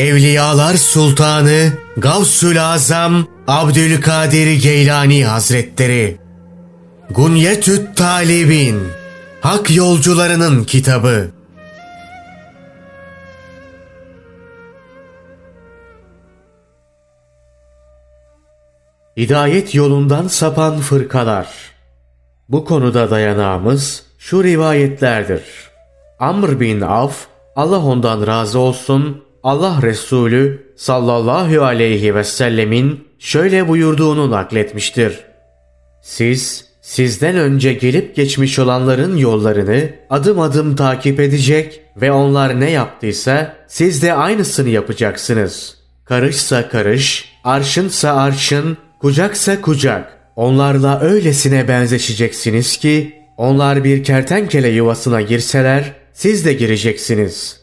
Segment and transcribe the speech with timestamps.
[0.00, 6.18] Evliyalar Sultanı Gavsül Azam Abdülkadir Geylani Hazretleri.
[7.10, 8.82] Gunyetüt Talibin
[9.40, 11.30] Hak Yolcularının Kitabı.
[19.16, 21.48] Hidayet yolundan sapan fırkalar.
[22.48, 25.42] Bu konuda dayanağımız şu rivayetlerdir.
[26.18, 34.30] Amr bin Avf, Allah ondan razı olsun, Allah Resulü sallallahu aleyhi ve sellemin şöyle buyurduğunu
[34.30, 35.20] nakletmiştir.
[36.02, 43.56] Siz, sizden önce gelip geçmiş olanların yollarını adım adım takip edecek ve onlar ne yaptıysa
[43.68, 45.76] siz de aynısını yapacaksınız.
[46.04, 50.18] Karışsa karış, arşınsa arşın, kucaksa kucak.
[50.36, 57.59] Onlarla öylesine benzeşeceksiniz ki onlar bir kertenkele yuvasına girseler siz de gireceksiniz.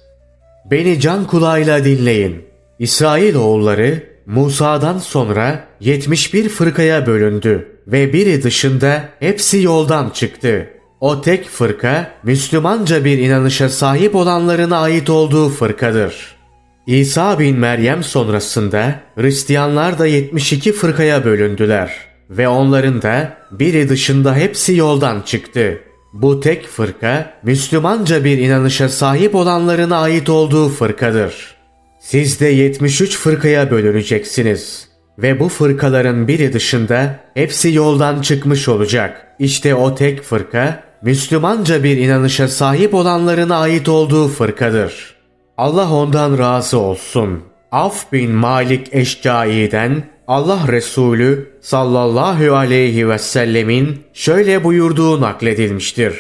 [0.72, 2.46] Beni can kulağıyla dinleyin.
[2.80, 10.68] İsrail oğulları Musa'dan sonra 71 fırkaya bölündü ve biri dışında hepsi yoldan çıktı.
[11.00, 16.36] O tek fırka Müslümanca bir inanışa sahip olanların ait olduğu fırkadır.
[16.88, 21.92] İsa bin Meryem sonrasında Hristiyanlar da 72 fırkaya bölündüler
[22.30, 25.82] ve onların da biri dışında hepsi yoldan çıktı.
[26.14, 31.56] Bu tek fırka Müslümanca bir inanışa sahip olanların ait olduğu fırkadır.
[32.00, 34.88] Siz de 73 fırkaya bölüneceksiniz
[35.20, 39.28] ve bu fırkaların biri dışında hepsi yoldan çıkmış olacak.
[39.40, 45.16] İşte o tek fırka Müslümanca bir inanışa sahip olanların ait olduğu fırkadır.
[45.58, 47.44] Allah ondan razı olsun.
[47.72, 56.14] Af bin Malik Eşcai'den Allah Resulü sallallahu aleyhi ve sellemin şöyle buyurduğu nakledilmiştir.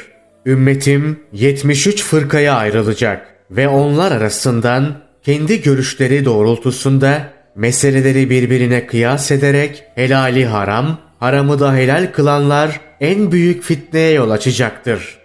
[0.45, 10.46] Ümmetim 73 fırkaya ayrılacak ve onlar arasından kendi görüşleri doğrultusunda meseleleri birbirine kıyas ederek helali
[10.46, 15.17] haram, haramı da helal kılanlar en büyük fitneye yol açacaktır.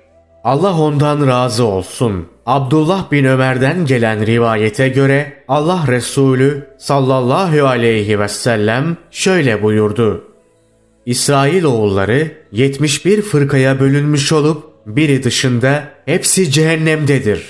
[0.44, 2.26] Allah ondan razı olsun.
[2.46, 10.24] Abdullah bin Ömer'den gelen rivayete göre Allah Resulü sallallahu aleyhi ve sellem şöyle buyurdu.
[11.06, 17.46] İsrail oğulları 71 fırkaya bölünmüş olup biri dışında hepsi cehennemdedir.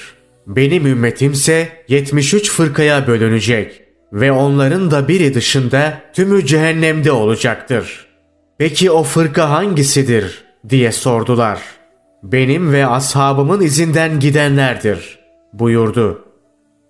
[0.47, 3.83] Benim ümmetimse 73 fırkaya bölünecek
[4.13, 8.07] ve onların da biri dışında tümü cehennemde olacaktır.
[8.59, 11.59] Peki o fırka hangisidir diye sordular.
[12.23, 15.19] Benim ve ashabımın izinden gidenlerdir
[15.53, 16.25] buyurdu.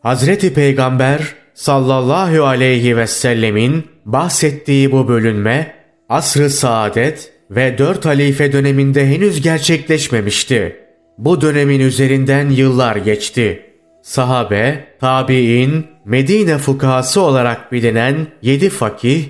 [0.01, 5.75] Hazreti Peygamber sallallahu aleyhi ve sellemin bahsettiği bu bölünme
[6.09, 10.77] asr-ı saadet ve dört halife döneminde henüz gerçekleşmemişti.
[11.19, 13.63] Bu dönemin üzerinden yıllar geçti.
[14.03, 19.25] Sahabe, tabi'in, Medine fukahası olarak bilinen yedi fakih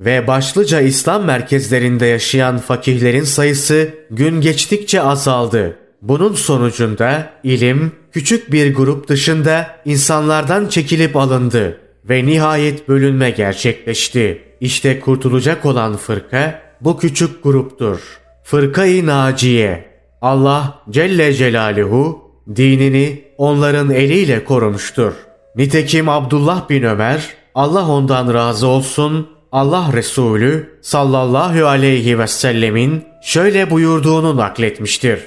[0.00, 5.78] ve başlıca İslam merkezlerinde yaşayan fakihlerin sayısı gün geçtikçe azaldı.
[6.02, 14.42] Bunun sonucunda ilim küçük bir grup dışında insanlardan çekilip alındı ve nihayet bölünme gerçekleşti.
[14.60, 18.00] İşte kurtulacak olan fırka bu küçük gruptur.
[18.44, 19.88] Fırka-i Naciye.
[20.22, 22.18] Allah Celle Celaluhu
[22.56, 25.12] dinini onların eliyle korumuştur.
[25.56, 33.70] Nitekim Abdullah bin Ömer Allah ondan razı olsun Allah Resulü sallallahu aleyhi ve sellemin şöyle
[33.70, 35.20] buyurduğunu nakletmiştir.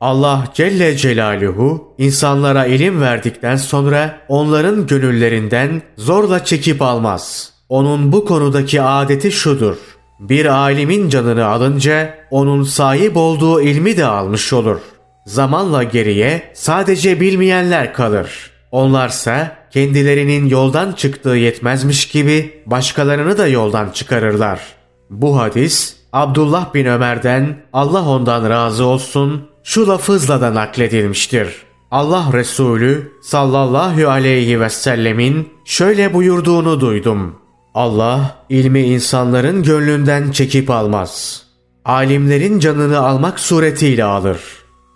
[0.00, 7.52] Allah Celle Celaluhu insanlara ilim verdikten sonra onların gönüllerinden zorla çekip almaz.
[7.68, 9.76] Onun bu konudaki adeti şudur.
[10.20, 14.80] Bir alimin canını alınca onun sahip olduğu ilmi de almış olur.
[15.26, 18.50] Zamanla geriye sadece bilmeyenler kalır.
[18.72, 24.60] Onlarsa kendilerinin yoldan çıktığı yetmezmiş gibi başkalarını da yoldan çıkarırlar.
[25.10, 31.48] Bu hadis Abdullah bin Ömer'den Allah ondan razı olsun şu lafızla da nakledilmiştir.
[31.90, 37.34] Allah Resulü sallallahu aleyhi ve sellemin şöyle buyurduğunu duydum.
[37.74, 41.42] Allah ilmi insanların gönlünden çekip almaz.
[41.84, 44.40] Alimlerin canını almak suretiyle alır.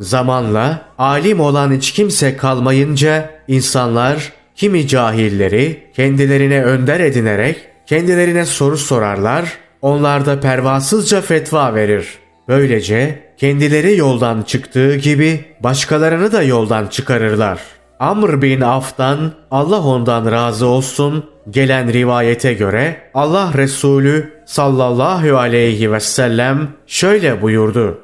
[0.00, 7.56] Zamanla alim olan hiç kimse kalmayınca insanlar kimi cahilleri kendilerine önder edinerek
[7.87, 9.52] kendilerine soru sorarlar,
[9.82, 12.08] onlar da pervasızca fetva verir.
[12.49, 17.58] Böylece kendileri yoldan çıktığı gibi başkalarını da yoldan çıkarırlar.
[18.00, 26.00] Amr bin Af'tan Allah ondan razı olsun gelen rivayete göre Allah Resulü sallallahu aleyhi ve
[26.00, 27.99] sellem şöyle buyurdu.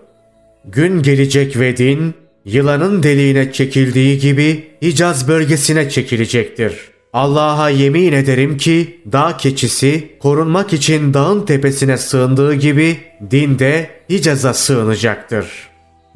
[0.64, 2.14] Gün gelecek ve din
[2.44, 6.75] yılanın deliğine çekildiği gibi Hicaz bölgesine çekilecektir.
[7.12, 12.96] Allah'a yemin ederim ki dağ keçisi korunmak için dağın tepesine sığındığı gibi
[13.31, 15.46] din de Hicaz'a sığınacaktır.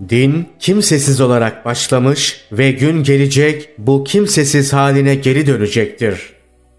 [0.09, 6.21] Din kimsesiz olarak başlamış ve gün gelecek bu kimsesiz haline geri dönecektir.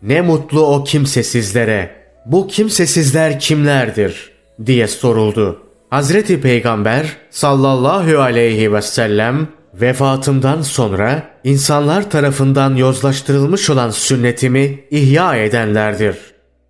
[0.02, 1.96] Ne mutlu o kimsesizlere.
[2.26, 4.32] Bu kimsesizler kimlerdir?
[4.66, 5.69] diye soruldu.
[5.90, 16.16] Hazreti Peygamber sallallahu aleyhi ve sellem vefatımdan sonra insanlar tarafından yozlaştırılmış olan sünnetimi ihya edenlerdir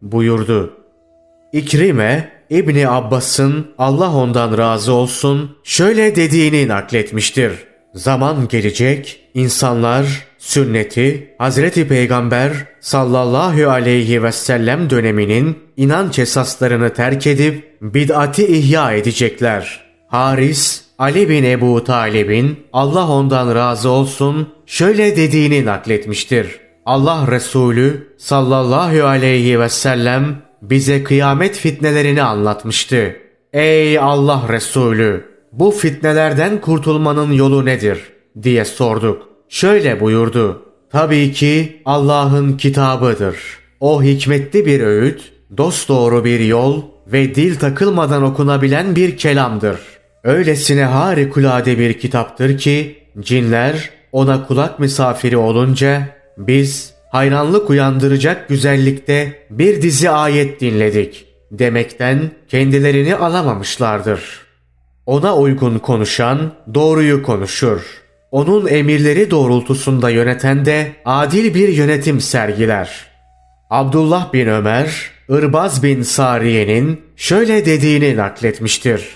[0.01, 0.74] buyurdu.
[1.54, 7.51] İkrime İbni Abbas'ın Allah ondan razı olsun şöyle dediğini nakletmiştir.
[7.94, 10.06] Zaman gelecek, insanlar
[10.38, 19.89] sünneti Hazreti Peygamber sallallahu aleyhi ve sellem döneminin inanç esaslarını terk edip bid'ati ihya edecekler.
[20.07, 26.59] Haris Ali bin Ebu Talib'in Allah ondan razı olsun şöyle dediğini nakletmiştir.
[26.86, 33.15] Allah Resulü sallallahu aleyhi ve sellem bize kıyamet fitnelerini anlatmıştı.
[33.53, 35.25] Ey Allah Resulü!
[35.51, 38.00] Bu fitnelerden kurtulmanın yolu nedir?
[38.44, 39.29] diye sorduk.
[39.50, 40.66] Şöyle buyurdu.
[40.92, 43.36] Tabii ki Allah'ın kitabıdır.
[43.80, 49.80] O hikmetli bir öğüt, dosdoğru bir yol ve dil takılmadan okunabilen bir kelamdır.
[50.24, 59.81] Öylesine harikulade bir kitaptır ki cinler ona kulak misafiri olunca biz hayranlık uyandıracak güzellikte bir
[59.81, 64.22] dizi ayet dinledik demekten kendilerini alamamışlardır.
[65.06, 67.81] Ona uygun konuşan doğruyu konuşur.
[68.31, 73.08] Onun emirleri doğrultusunda yöneten de adil bir yönetim sergiler.
[73.70, 79.08] Abdullah bin Ömer, Irbaz bin Sariye'nin şöyle dediğini nakletmiştir.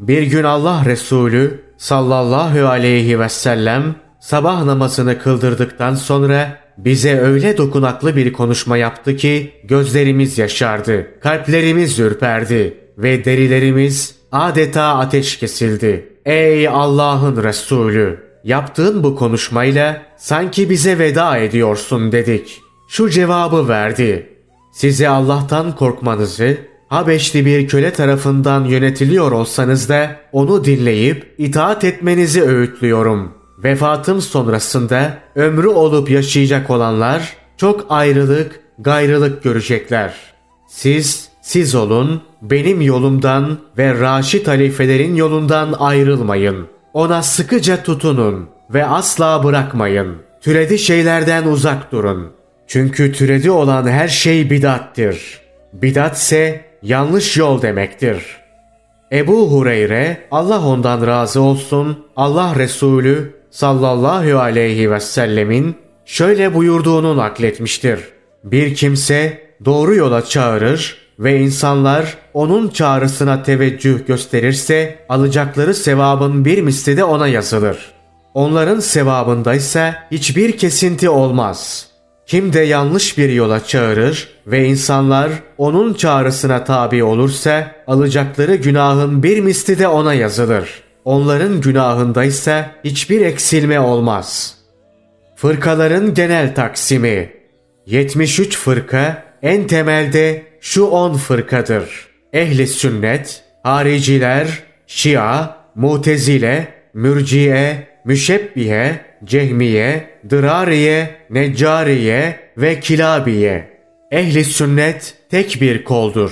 [0.00, 8.16] Bir gün Allah Resulü sallallahu aleyhi ve sellem sabah namazını kıldırdıktan sonra bize öyle dokunaklı
[8.16, 16.08] bir konuşma yaptı ki gözlerimiz yaşardı, kalplerimiz ürperdi ve derilerimiz adeta ateş kesildi.
[16.24, 18.27] Ey Allah'ın Resulü!
[18.48, 22.62] Yaptığın bu konuşmayla sanki bize veda ediyorsun dedik.
[22.88, 24.36] Şu cevabı verdi.
[24.72, 26.58] Size Allah'tan korkmanızı,
[26.88, 33.32] Habeşli bir köle tarafından yönetiliyor olsanız da onu dinleyip itaat etmenizi öğütlüyorum.
[33.58, 40.14] Vefatım sonrasında ömrü olup yaşayacak olanlar çok ayrılık, gayrılık görecekler.
[40.68, 46.77] Siz, siz olun, benim yolumdan ve Raşid halifelerin yolundan ayrılmayın.
[46.92, 50.16] Ona sıkıca tutunun ve asla bırakmayın.
[50.40, 52.32] Türedi şeylerden uzak durun.
[52.66, 55.40] Çünkü türedi olan her şey bidattir.
[55.72, 58.36] Bidat ise yanlış yol demektir.
[59.12, 68.00] Ebu Hureyre Allah ondan razı olsun Allah Resulü sallallahu aleyhi ve sellemin şöyle buyurduğunu nakletmiştir.
[68.44, 76.96] Bir kimse doğru yola çağırır ve insanlar onun çağrısına teveccüh gösterirse alacakları sevabın bir misli
[76.96, 77.92] de ona yazılır.
[78.34, 81.88] Onların sevabında ise hiçbir kesinti olmaz.
[82.26, 89.40] Kim de yanlış bir yola çağırır ve insanlar onun çağrısına tabi olursa alacakları günahın bir
[89.40, 94.54] misli de ona yazılır.'' onların günahında ise hiçbir eksilme olmaz.
[95.36, 97.30] Fırkaların genel taksimi
[97.86, 102.08] 73 fırka en temelde şu 10 fırkadır.
[102.32, 113.78] Ehli sünnet, hariciler, şia, mutezile, mürciye, müşebbihe, cehmiye, dırariye, neccariye ve kilabiye.
[114.10, 116.30] Ehli sünnet tek bir koldur.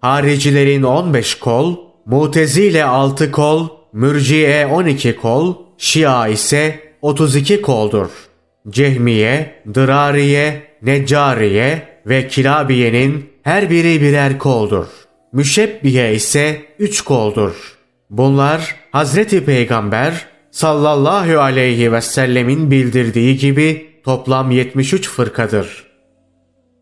[0.00, 1.76] Haricilerin 15 kol,
[2.06, 8.08] mutezile 6 kol, Mürciye 12 kol, Şia ise 32 koldur.
[8.68, 14.86] Cehmiye, Dırariye, Neccariye ve Kilabiye'nin her biri birer koldur.
[15.32, 17.52] Müşebbiye ise 3 koldur.
[18.10, 25.84] Bunlar Hazreti Peygamber sallallahu aleyhi ve sellemin bildirdiği gibi toplam 73 fırkadır.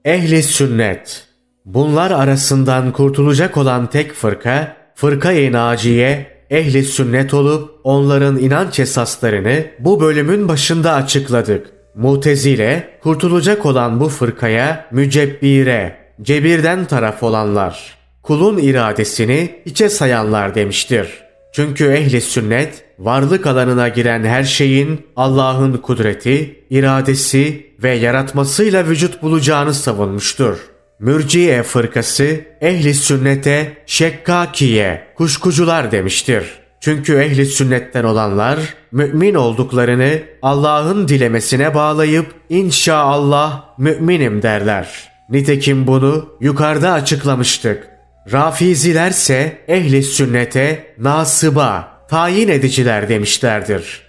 [0.05, 1.27] Ehli sünnet
[1.65, 10.01] Bunlar arasından kurtulacak olan tek fırka, fırka-i naciye ehli sünnet olup onların inanç esaslarını bu
[10.01, 11.67] bölümün başında açıkladık.
[11.95, 21.09] Mutezile kurtulacak olan bu fırkaya mücebbire, cebirden taraf olanlar, kulun iradesini içe sayanlar demiştir.
[21.53, 29.75] Çünkü ehli sünnet varlık alanına giren her şeyin Allah'ın kudreti, iradesi ve yaratmasıyla vücut bulacağını
[29.75, 30.59] savunmuştur.
[30.99, 36.45] Mürciye fırkası ehli sünnete şekkakiye kuşkucular demiştir.
[36.81, 38.59] Çünkü ehli sünnetten olanlar
[38.93, 45.12] mümin olduklarını Allah'ın dilemesine bağlayıp inşaallah müminim derler.
[45.33, 47.89] Nitekim bunu yukarıda açıklamıştık.
[48.33, 54.03] Rafizilerse ehli sünnete nasıba, tayin ediciler demişlerdir.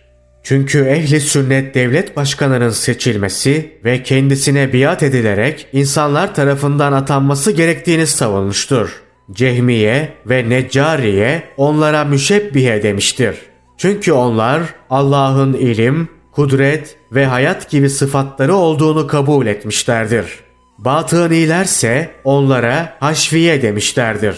[0.44, 9.01] Çünkü ehli sünnet devlet başkanının seçilmesi ve kendisine biat edilerek insanlar tarafından atanması gerektiğini savunmuştur.
[9.32, 13.36] Cehmiye ve Neccariye onlara müşebbihe demiştir.
[13.77, 20.42] Çünkü onlar Allah'ın ilim, kudret ve hayat gibi sıfatları olduğunu kabul etmişlerdir.
[20.86, 24.38] Batınilerse onlara haşviye demişlerdir.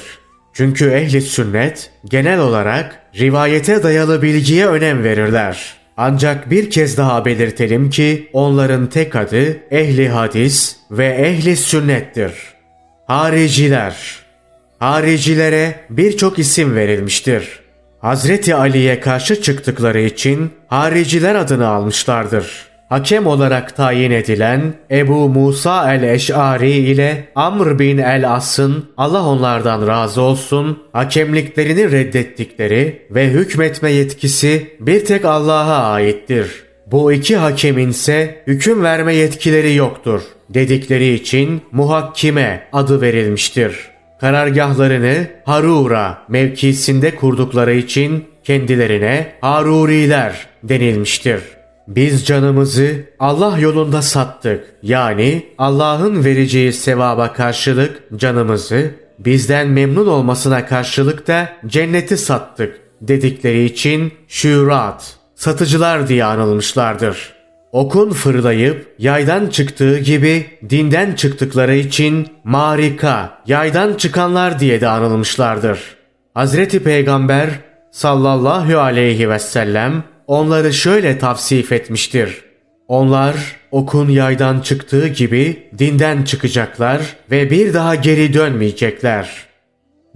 [0.53, 5.73] Çünkü ehli sünnet genel olarak rivayete dayalı bilgiye önem verirler.
[5.97, 12.33] Ancak bir kez daha belirtelim ki onların tek adı ehli hadis ve ehli sünnettir.
[13.07, 14.25] Hariciler
[14.79, 17.59] Haricilere birçok isim verilmiştir.
[17.99, 22.74] Hazreti Ali'ye karşı çıktıkları için hariciler adını almışlardır.
[22.89, 30.83] Hakem olarak tayin edilen Ebu Musa el-Eş'ari ile Amr bin el-As'ın Allah onlardan razı olsun
[30.93, 36.65] hakemliklerini reddettikleri ve hükmetme yetkisi bir tek Allah'a aittir.
[36.91, 43.75] Bu iki hakemin ise hüküm verme yetkileri yoktur dedikleri için muhakkime adı verilmiştir.
[44.21, 51.41] Karargahlarını Harura mevkisinde kurdukları için kendilerine Haruriler denilmiştir.
[51.87, 54.65] Biz canımızı Allah yolunda sattık.
[54.83, 64.13] Yani Allah'ın vereceği sevaba karşılık canımızı bizden memnun olmasına karşılık da cenneti sattık dedikleri için
[64.27, 67.35] şurat, satıcılar diye anılmışlardır.
[67.71, 75.79] Okun fırlayıp yaydan çıktığı gibi dinden çıktıkları için marika, yaydan çıkanlar diye de anılmışlardır.
[76.33, 77.49] Hazreti Peygamber
[77.91, 82.41] sallallahu aleyhi ve sellem onları şöyle tavsif etmiştir.
[82.87, 83.35] Onlar
[83.71, 87.01] okun yaydan çıktığı gibi dinden çıkacaklar
[87.31, 89.45] ve bir daha geri dönmeyecekler.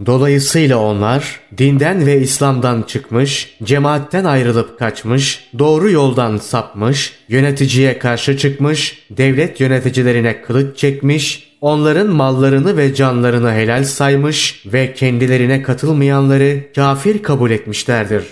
[0.06, 9.06] Dolayısıyla onlar dinden ve İslam'dan çıkmış, cemaatten ayrılıp kaçmış, doğru yoldan sapmış, yöneticiye karşı çıkmış,
[9.12, 17.52] devlet yöneticilerine kılıç çekmiş, onların mallarını ve canlarını helal saymış ve kendilerine katılmayanları kafir kabul
[17.52, 18.24] etmişlerdir.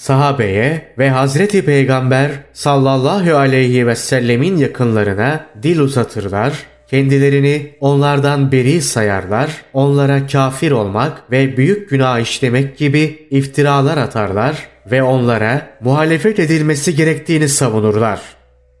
[0.00, 6.52] Sahabeye ve Hazreti Peygamber sallallahu aleyhi ve sellemin yakınlarına dil uzatırlar,
[6.90, 15.02] Kendilerini onlardan beri sayarlar, onlara kafir olmak ve büyük günah işlemek gibi iftiralar atarlar ve
[15.02, 18.20] onlara muhalefet edilmesi gerektiğini savunurlar.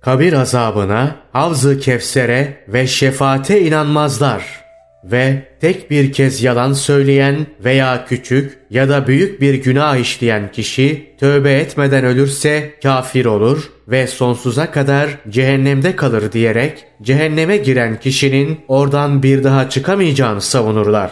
[0.00, 4.59] Kabir azabına, Havz-ı Kevser'e ve şefaate inanmazlar
[5.04, 11.14] ve tek bir kez yalan söyleyen veya küçük ya da büyük bir günah işleyen kişi
[11.20, 19.22] tövbe etmeden ölürse kafir olur ve sonsuza kadar cehennemde kalır diyerek cehenneme giren kişinin oradan
[19.22, 21.10] bir daha çıkamayacağını savunurlar.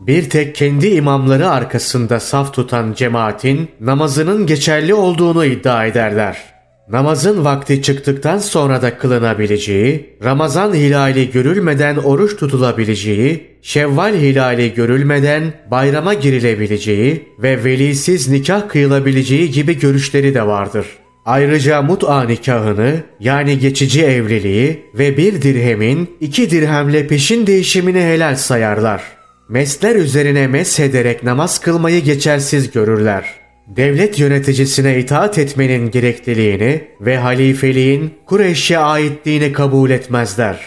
[0.00, 6.55] Bir tek kendi imamları arkasında saf tutan cemaatin namazının geçerli olduğunu iddia ederler.
[6.88, 16.14] Namazın vakti çıktıktan sonra da kılınabileceği, Ramazan hilali görülmeden oruç tutulabileceği, Şevval hilali görülmeden bayrama
[16.14, 20.86] girilebileceği ve velisiz nikah kıyılabileceği gibi görüşleri de vardır.
[21.24, 29.02] Ayrıca mut'a nikahını yani geçici evliliği ve bir dirhemin iki dirhemle peşin değişimini helal sayarlar.
[29.48, 38.78] Mesler üzerine meshederek namaz kılmayı geçersiz görürler devlet yöneticisine itaat etmenin gerekliliğini ve halifeliğin Kureyş'e
[38.78, 40.58] aitliğini kabul etmezler.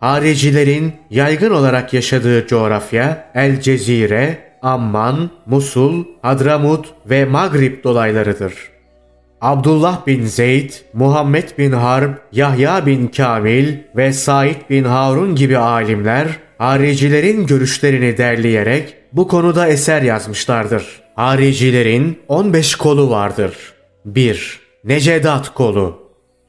[0.00, 8.52] Haricilerin yaygın olarak yaşadığı coğrafya El Cezire, Amman, Musul, Hadramut ve Magrib dolaylarıdır.
[9.40, 16.28] Abdullah bin Zeyd, Muhammed bin Harb, Yahya bin Kamil ve Said bin Harun gibi alimler
[16.58, 21.07] haricilerin görüşlerini derleyerek bu konuda eser yazmışlardır.
[21.18, 23.54] Haricilerin 15 kolu vardır.
[24.04, 24.58] 1.
[24.84, 25.98] Necedat kolu.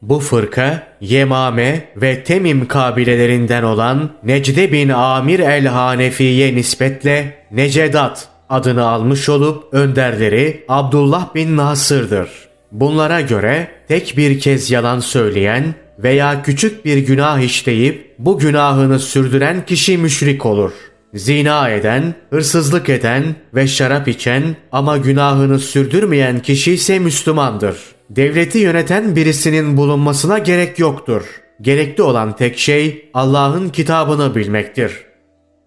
[0.02, 9.30] Bu fırka Yemame ve Temim kabilelerinden olan Necde bin Amir el-Hanefi'ye nispetle Necedat adını almış
[9.30, 12.30] olup önderleri Abdullah bin Nasır'dır.
[12.72, 19.66] Bunlara göre tek bir kez yalan söyleyen veya küçük bir günah işleyip bu günahını sürdüren
[19.66, 27.00] kişi müşrik olur.'' Zina eden, hırsızlık eden ve şarap içen ama günahını sürdürmeyen kişi ise
[27.00, 27.78] Müslümandır.
[28.10, 31.24] Devleti yöneten birisinin bulunmasına gerek yoktur.
[31.62, 34.92] Gerekli olan tek şey Allah'ın kitabını bilmektir.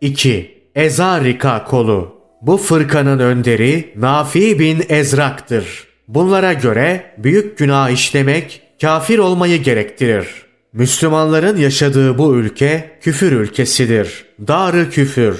[0.00, 0.62] 2.
[0.74, 5.86] Ezarika kolu Bu fırkanın önderi Nafi bin Ezrak'tır.
[6.08, 10.26] Bunlara göre büyük günah işlemek kafir olmayı gerektirir.
[10.72, 14.24] Müslümanların yaşadığı bu ülke küfür ülkesidir.
[14.48, 15.36] Darı küfür.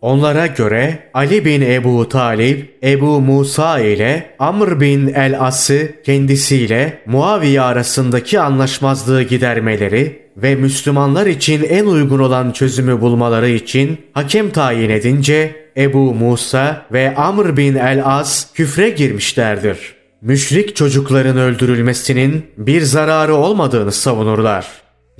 [0.00, 8.40] Onlara göre Ali bin Ebu Talib, Ebu Musa ile Amr bin el-As'ı kendisiyle Muaviye arasındaki
[8.40, 16.14] anlaşmazlığı gidermeleri ve Müslümanlar için en uygun olan çözümü bulmaları için hakem tayin edince Ebu
[16.14, 20.01] Musa ve Amr bin el-As küfre girmişlerdir.
[20.22, 24.66] Müşrik çocukların öldürülmesinin bir zararı olmadığını savunurlar.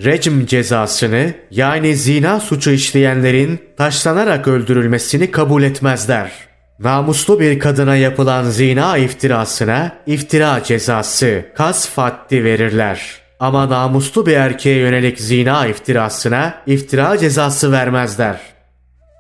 [0.04, 6.32] Recm cezasını yani zina suçu işleyenlerin taşlanarak öldürülmesini kabul etmezler.
[6.78, 13.02] Namuslu bir kadına yapılan zina iftirasına iftira cezası, kasf haddi verirler.
[13.40, 18.40] Ama namuslu bir erkeğe yönelik zina iftirasına iftira cezası vermezler.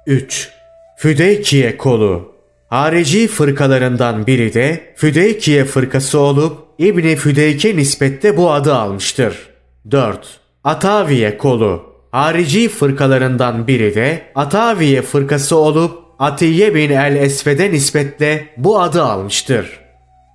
[0.06, 0.48] 3.
[0.96, 2.31] Füdeykiye kolu
[2.72, 9.36] Harici fırkalarından biri de Füdeykiye fırkası olup İbni Füdeyke nispette bu adı almıştır.
[9.90, 10.40] 4.
[10.64, 19.02] Ataviye kolu Harici fırkalarından biri de Ataviye fırkası olup Atiye bin el-Esved'e nispetle bu adı
[19.02, 19.80] almıştır.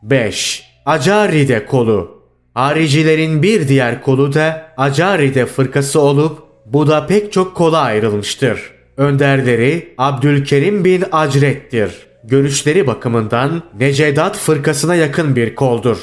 [0.04, 0.64] 5.
[0.86, 2.22] Acaride kolu
[2.54, 8.62] Haricilerin bir diğer kolu da Acaride fırkası olup bu da pek çok kola ayrılmıştır.
[8.98, 12.07] Önderleri Abdülkerim bin Acret'tir.
[12.28, 15.98] Görüşleri bakımından Necedat fırkasına yakın bir koldur.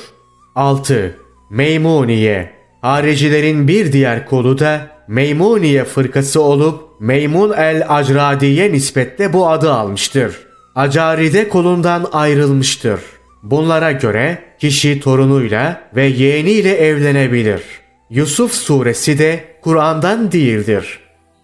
[0.54, 1.16] 6.
[1.50, 2.50] Meymuniye
[2.81, 10.38] Haricilerin bir diğer kolu da Meymuniye fırkası olup Meymun el-Acradiye nispetle bu adı almıştır.
[10.75, 13.00] Acaride kolundan ayrılmıştır.
[13.43, 17.62] Bunlara göre kişi torunuyla ve yeğeniyle evlenebilir.
[18.11, 20.99] Yusuf suresi de Kur'an'dan değildir.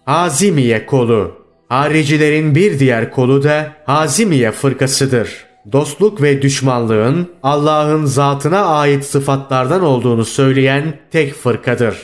[0.05, 1.40] Hazimiye kolu
[1.71, 10.25] Haricilerin bir diğer kolu da Hazimiye fırkasıdır dostluk ve düşmanlığın Allah'ın zatına ait sıfatlardan olduğunu
[10.25, 11.97] söyleyen tek fırkadır.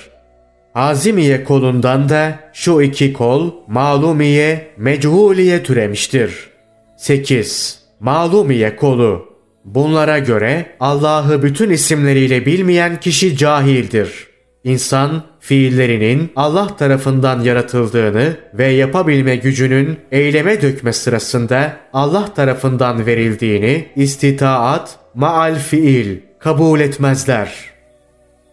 [0.74, 6.50] Hazimiye kolundan da şu iki kol malumiye, mechuliye türemiştir.
[6.98, 7.80] 8.
[8.00, 9.26] Malumiye kolu
[9.66, 14.28] Bunlara göre Allah'ı bütün isimleriyle bilmeyen kişi cahildir.
[14.64, 25.00] İnsan fiillerinin Allah tarafından yaratıldığını ve yapabilme gücünün eyleme dökme sırasında Allah tarafından verildiğini istitaat
[25.14, 27.54] maal fiil kabul etmezler.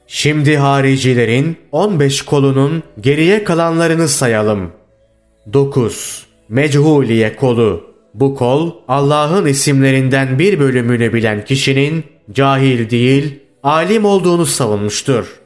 [0.06, 4.72] Şimdi haricilerin 15 kolunun geriye kalanlarını sayalım.
[5.52, 6.26] 9.
[6.48, 15.40] Mechuliye kolu bu kol Allah'ın isimlerinden bir bölümünü bilen kişinin cahil değil alim olduğunu savunmuştur.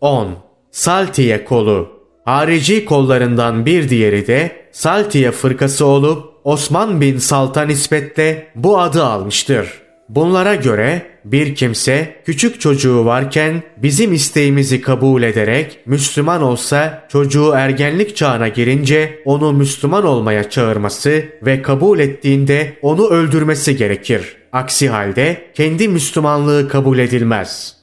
[0.00, 0.49] 10.
[0.70, 8.78] Saltiye kolu Harici kollarından bir diğeri de Saltiye fırkası olup Osman bin Salt'a nispetle bu
[8.78, 9.68] adı almıştır.
[10.08, 18.16] Bunlara göre bir kimse küçük çocuğu varken bizim isteğimizi kabul ederek Müslüman olsa çocuğu ergenlik
[18.16, 24.36] çağına girince onu Müslüman olmaya çağırması ve kabul ettiğinde onu öldürmesi gerekir.
[24.52, 27.76] Aksi halde kendi Müslümanlığı kabul edilmez.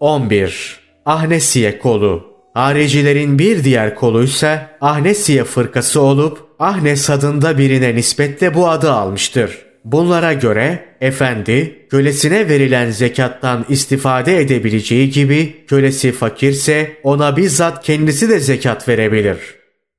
[0.00, 0.83] 11.
[1.06, 2.34] Ahnesiye kolu.
[2.54, 9.58] Haricilerin bir diğer koluysa Ahnesiye fırkası olup Ahnes adında birine nispetle bu adı almıştır.
[9.84, 18.40] Bunlara göre efendi kölesine verilen zekattan istifade edebileceği gibi kölesi fakirse ona bizzat kendisi de
[18.40, 19.38] zekat verebilir.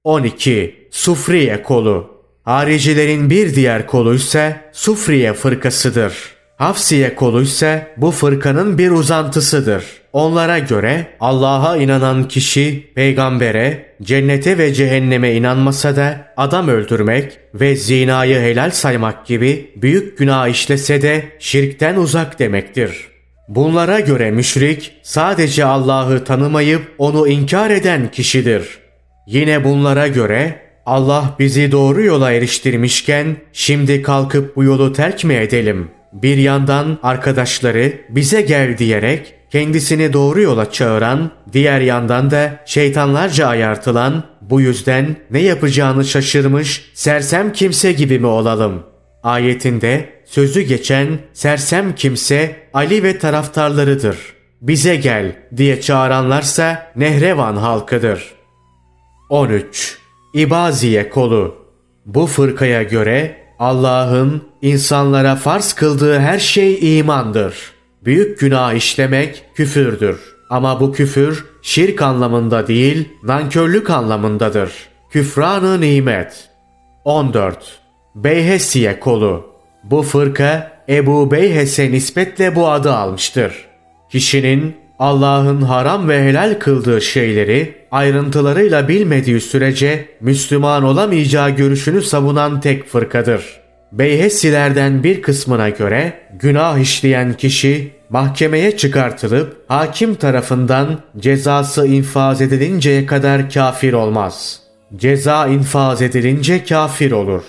[0.04, 0.88] 12.
[0.92, 6.35] Sufriye kolu Haricilerin bir diğer koluysa Sufriye fırkasıdır.
[6.58, 9.84] Hafsiye koluysa bu fırkanın bir uzantısıdır.
[10.14, 18.40] Onlara göre Allah'a inanan kişi peygambere, cennete ve cehenneme inanmasa da adam öldürmek ve zinayı
[18.40, 23.08] helal saymak gibi büyük günah işlese de şirkten uzak demektir.
[23.48, 28.78] Bunlara göre müşrik sadece Allah'ı tanımayıp onu inkar eden kişidir.
[29.28, 35.95] Yine bunlara göre Allah bizi doğru yola eriştirmişken şimdi kalkıp bu yolu terk mi edelim?
[36.24, 44.24] Bir yandan arkadaşları bize gel diyerek kendisini doğru yola çağıran, diğer yandan da şeytanlarca ayartılan,
[44.42, 48.84] bu yüzden ne yapacağını şaşırmış sersem kimse gibi mi olalım?
[49.24, 54.18] Ayetinde sözü geçen sersem kimse Ali ve taraftarlarıdır.
[54.62, 58.34] Bize gel diye çağıranlarsa Nehrevan halkıdır.
[59.30, 59.98] 13.
[60.34, 61.56] İbaziye kolu
[62.06, 67.56] Bu fırkaya göre Allah'ın insanlara farz kıldığı her şey imandır.
[68.06, 70.20] Büyük günah işlemek küfürdür.
[70.50, 74.72] Ama bu küfür şirk anlamında değil, nankörlük anlamındadır.
[75.10, 76.50] Küfranı nimet.
[77.06, 77.80] 14.
[78.16, 79.50] Beyhesiye kolu.
[79.84, 83.68] Bu fırka Ebu Beyhes'e nispetle bu adı almıştır.
[84.12, 92.88] Kişinin Allah'ın haram ve helal kıldığı şeyleri ayrıntılarıyla bilmediği sürece Müslüman olamayacağı görüşünü savunan tek
[92.88, 93.62] fırkadır.
[93.92, 103.50] Beyhessilerden bir kısmına göre günah işleyen kişi mahkemeye çıkartılıp hakim tarafından cezası infaz edilinceye kadar
[103.50, 104.60] kafir olmaz.
[104.96, 107.44] Ceza infaz edilince kafir olur.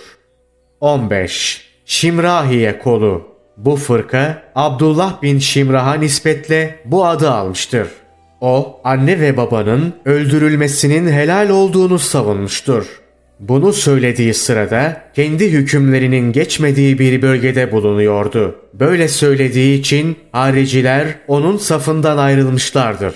[0.80, 1.66] 15.
[1.84, 7.88] Şimrahiye kolu Bu fırka Abdullah bin Şimrah'a nispetle bu adı almıştır.
[8.40, 12.86] O anne ve babanın öldürülmesinin helal olduğunu savunmuştur.
[13.40, 18.56] Bunu söylediği sırada kendi hükümlerinin geçmediği bir bölgede bulunuyordu.
[18.74, 23.14] Böyle söylediği için hariciler onun safından ayrılmışlardır.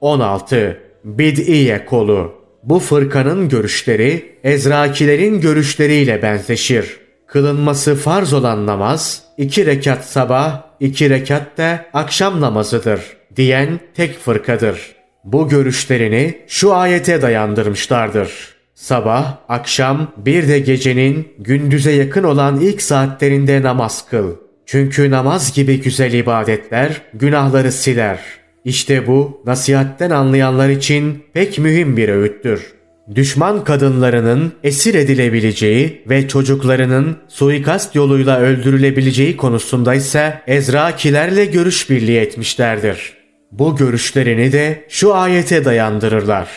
[0.00, 0.80] 16.
[1.04, 7.07] Bid'iye kolu Bu fırkanın görüşleri Ezrakilerin görüşleriyle benzeşir.
[7.28, 13.00] Kılınması farz olan namaz, iki rekat sabah, iki rekat da akşam namazıdır
[13.36, 14.80] diyen tek fırkadır.
[15.24, 18.30] Bu görüşlerini şu ayete dayandırmışlardır.
[18.74, 24.36] Sabah, akşam, bir de gecenin gündüze yakın olan ilk saatlerinde namaz kıl.
[24.66, 28.20] Çünkü namaz gibi güzel ibadetler günahları siler.
[28.64, 32.77] İşte bu nasihatten anlayanlar için pek mühim bir öğüttür.
[33.14, 43.12] Düşman kadınlarının esir edilebileceği ve çocuklarının suikast yoluyla öldürülebileceği konusunda ise Ezrakilerle görüş birliği etmişlerdir.
[43.52, 46.48] Bu görüşlerini de şu ayete dayandırırlar.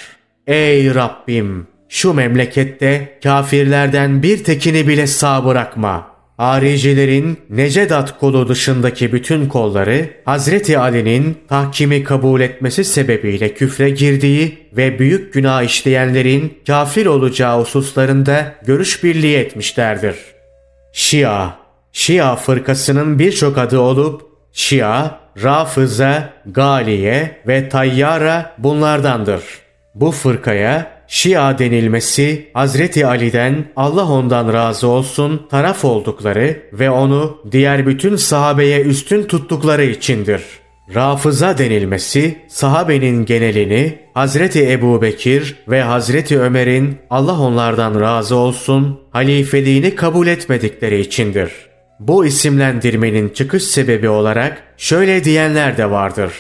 [0.47, 1.67] Ey Rabbim!
[1.89, 6.10] Şu memlekette kafirlerden bir tekini bile sağ bırakma.
[6.41, 14.99] Haricilerin Necedat kolu dışındaki bütün kolları Hazreti Ali'nin tahkimi kabul etmesi sebebiyle küfre girdiği ve
[14.99, 20.15] büyük günah işleyenlerin kafir olacağı hususlarında görüş birliği etmişlerdir.
[20.93, 21.49] Şia
[21.91, 24.21] Şia fırkasının birçok adı olup
[24.53, 29.43] Şia, Rafıza, Galiye ve Tayyara bunlardandır.
[29.95, 37.87] Bu fırkaya Şia denilmesi Hazreti Ali'den Allah ondan razı olsun taraf oldukları ve onu diğer
[37.87, 40.41] bütün sahabeye üstün tuttukları içindir.
[40.95, 49.95] Rafıza denilmesi sahabenin genelini Hazreti Ebu Bekir ve Hazreti Ömer'in Allah onlardan razı olsun halifeliğini
[49.95, 51.51] kabul etmedikleri içindir.
[51.99, 56.31] Bu isimlendirmenin çıkış sebebi olarak şöyle diyenler de vardır.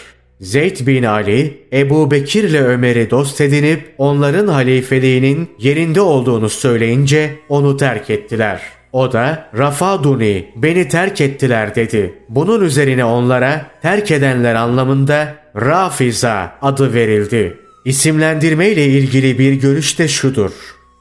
[0.41, 7.77] Zeyd bin Ali, Ebu Bekir ile Ömer'i dost edinip onların halifeliğinin yerinde olduğunu söyleyince onu
[7.77, 8.61] terk ettiler.
[8.93, 12.13] O da Rafaduni beni terk ettiler dedi.
[12.29, 17.57] Bunun üzerine onlara terk edenler anlamında Rafiza adı verildi.
[17.85, 20.51] İsimlendirme ile ilgili bir görüş de şudur.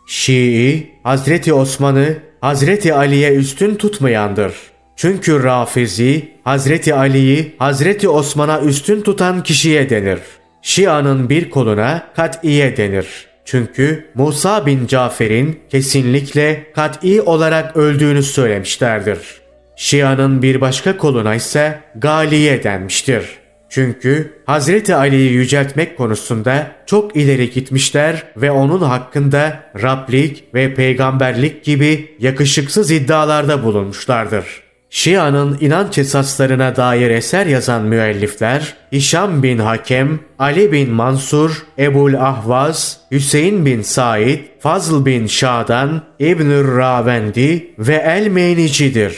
[0.07, 4.70] Şii, Hazreti Osman'ı Hazreti Ali'ye üstün tutmayandır.
[5.01, 10.19] Çünkü Rafizi, Hazreti Ali'yi Hazreti Osman'a üstün tutan kişiye denir.
[10.63, 13.07] Şia'nın bir koluna kat'iye denir.
[13.45, 19.19] Çünkü Musa bin Cafer'in kesinlikle kat'i olarak öldüğünü söylemişlerdir.
[19.77, 23.25] Şia'nın bir başka koluna ise Galiye denmiştir.
[23.69, 32.17] Çünkü Hazreti Ali'yi yüceltmek konusunda çok ileri gitmişler ve onun hakkında Rablik ve peygamberlik gibi
[32.19, 34.70] yakışıksız iddialarda bulunmuşlardır.
[34.91, 43.01] Şia'nın inanç esaslarına dair eser yazan müellifler İşam bin Hakem, Ali bin Mansur, Ebul Ahvaz,
[43.11, 49.17] Hüseyin bin Said, Fazl bin Şadan, İbnül Ravendi ve El-Meynici'dir.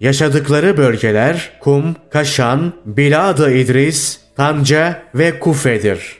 [0.00, 6.16] Yaşadıkları bölgeler Kum, Kaşan, Bilad-ı İdris, Tanca ve Kufe'dir.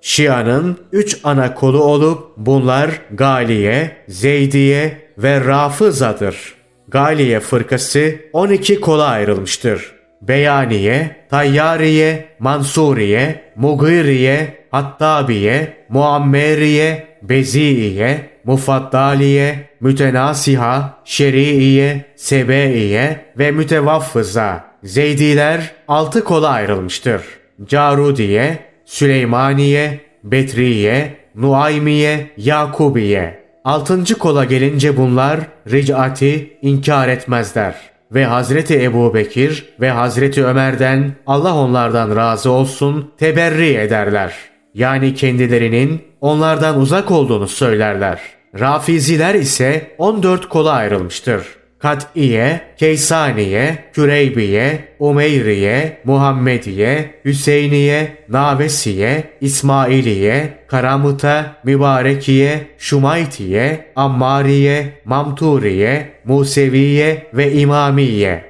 [0.00, 6.61] Şia'nın üç ana kolu olup bunlar Galiye, Zeydiye ve Rafıza'dır.
[6.92, 9.92] Galiye fırkası 12 kola ayrılmıştır.
[10.22, 24.64] Beyaniye, Tayyariye, Mansuriye, Mugiriye, Hattabiye, Muammeriye, Beziiye, Mufaddaliye, Mütenasiha, Şeriiye, Sebeiye ve Mütevaffıza.
[24.84, 27.22] Zeydiler altı kola ayrılmıştır.
[27.64, 33.41] Carudiye, Süleymaniye, Betriye, Nuaymiye, Yakubiye.
[33.64, 37.74] Altıncı kola gelince bunlar ricati inkar etmezler.
[38.12, 44.34] Ve Hazreti Ebu Bekir ve Hazreti Ömer'den Allah onlardan razı olsun teberri ederler.
[44.74, 48.20] Yani kendilerinin onlardan uzak olduğunu söylerler.
[48.60, 51.61] Rafiziler ise 14 kola ayrılmıştır.
[51.82, 67.52] Kat'iye, Keysaniye, Küreybiye, Umeyriye, Muhammediye, Hüseyniye, Navesiye, İsmailiye, Karamuta, Mübarekiye, Şumaytiye, Ammariye, Mamturiye, Museviye ve
[67.52, 68.44] İmamiye.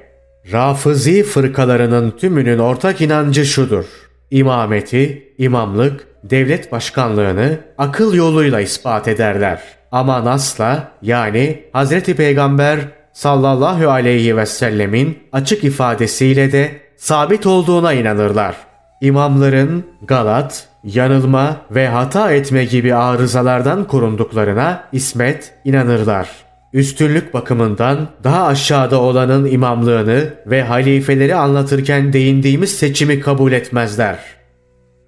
[0.51, 3.85] Rafızi fırkalarının tümünün ortak inancı şudur.
[4.31, 9.61] İmameti, imamlık, devlet başkanlığını akıl yoluyla ispat ederler.
[9.91, 12.79] Ama nasla yani Hazreti Peygamber
[13.13, 18.55] sallallahu aleyhi ve sellemin açık ifadesiyle de sabit olduğuna inanırlar.
[19.01, 26.29] İmamların galat, yanılma ve hata etme gibi arızalardan korunduklarına ismet inanırlar.
[26.73, 34.19] Üstünlük bakımından daha aşağıda olanın imamlığını ve halifeleri anlatırken değindiğimiz seçimi kabul etmezler.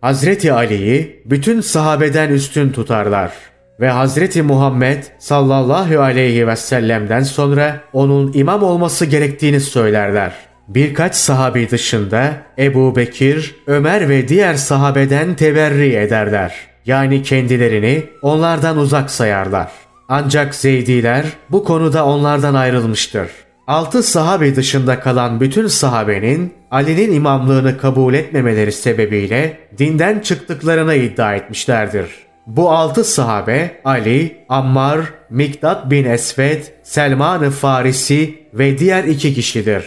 [0.01, 3.31] Hazreti Ali'yi bütün sahabeden üstün tutarlar
[3.79, 10.33] ve Hazreti Muhammed sallallahu aleyhi ve sellem'den sonra onun imam olması gerektiğini söylerler.
[10.67, 16.55] Birkaç sahabi dışında Ebu Bekir, Ömer ve diğer sahabeden teberri ederler.
[16.85, 19.71] Yani kendilerini onlardan uzak sayarlar.
[20.09, 23.29] Ancak Zeydiler bu konuda onlardan ayrılmıştır.
[23.67, 32.24] Altı sahabe dışında kalan bütün sahabenin Ali'nin imamlığını kabul etmemeleri sebebiyle dinden çıktıklarını iddia etmişlerdir.
[32.47, 39.85] Bu altı sahabe Ali, Ammar, Miktat bin Esved, Selman-ı Farisi ve diğer iki kişidir.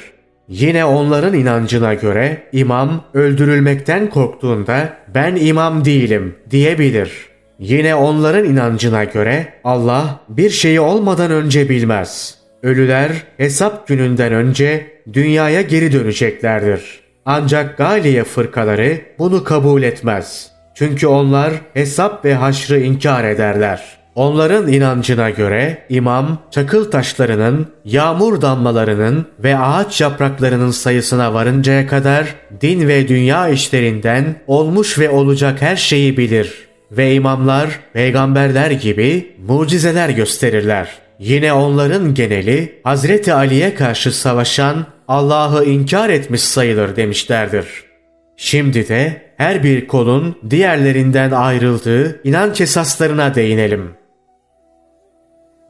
[0.49, 7.13] Yine onların inancına göre imam öldürülmekten korktuğunda ben imam değilim diyebilir.
[7.59, 12.39] Yine onların inancına göre Allah bir şeyi olmadan önce bilmez.
[12.63, 17.01] Ölüler hesap gününden önce dünyaya geri döneceklerdir.
[17.25, 20.58] Ancak Galiye fırkaları bunu kabul etmez.
[20.79, 23.83] Çünkü onlar hesap ve haşrı inkar ederler.
[24.15, 32.89] Onların inancına göre imam çakıl taşlarının, yağmur damlalarının ve ağaç yapraklarının sayısına varıncaya kadar din
[32.89, 36.69] ve dünya işlerinden olmuş ve olacak her şeyi bilir.
[36.93, 40.89] Ve imamlar peygamberler gibi mucizeler gösterirler.
[41.19, 47.88] Yine onların geneli Hazreti Ali'ye karşı savaşan Allah'ı inkar etmiş sayılır demişlerdir.
[48.41, 53.91] Şimdi de her bir kolun diğerlerinden ayrıldığı inanç esaslarına değinelim.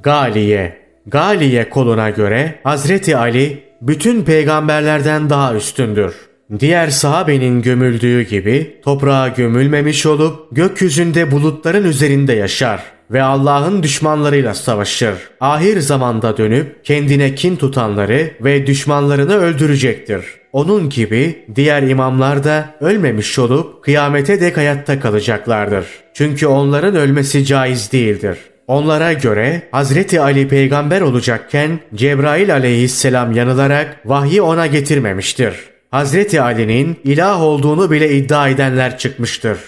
[0.00, 6.14] Galiye Galiye koluna göre Hazreti Ali bütün peygamberlerden daha üstündür.
[6.58, 15.14] Diğer sahabenin gömüldüğü gibi toprağa gömülmemiş olup gökyüzünde bulutların üzerinde yaşar ve Allah'ın düşmanlarıyla savaşır.
[15.40, 20.37] Ahir zamanda dönüp kendine kin tutanları ve düşmanlarını öldürecektir.
[20.52, 25.86] Onun gibi diğer imamlar da ölmemiş olup kıyamete dek hayatta kalacaklardır.
[26.14, 28.38] Çünkü onların ölmesi caiz değildir.
[28.66, 35.54] Onlara göre Hazreti Ali peygamber olacakken Cebrail aleyhisselam yanılarak vahyi ona getirmemiştir.
[35.90, 39.58] Hazreti Ali'nin ilah olduğunu bile iddia edenler çıkmıştır.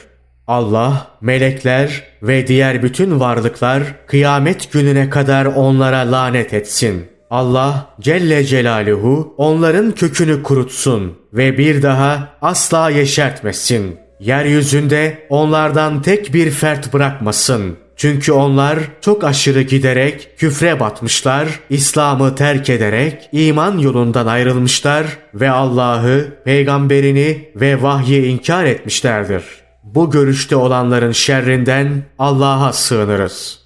[0.47, 7.07] Allah, melekler ve diğer bütün varlıklar kıyamet gününe kadar onlara lanet etsin.
[7.31, 13.99] Allah Celle Celaluhu onların kökünü kurutsun ve bir daha asla yeşertmesin.
[14.21, 17.77] Yeryüzünde onlardan tek bir fert bırakmasın.
[17.97, 26.43] Çünkü onlar çok aşırı giderek küfre batmışlar, İslam'ı terk ederek iman yolundan ayrılmışlar ve Allah'ı,
[26.45, 29.45] peygamberini ve vahyi inkar etmişlerdir.
[29.85, 33.61] Bu görüşte olanların şerrinden Allah'a sığınırız.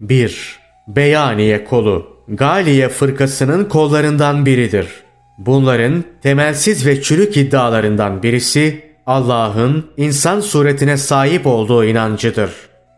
[0.00, 0.58] 1.
[0.88, 4.86] Beyaniye kolu Galiye fırkasının kollarından biridir.
[5.38, 12.50] Bunların temelsiz ve çürük iddialarından birisi Allah'ın insan suretine sahip olduğu inancıdır.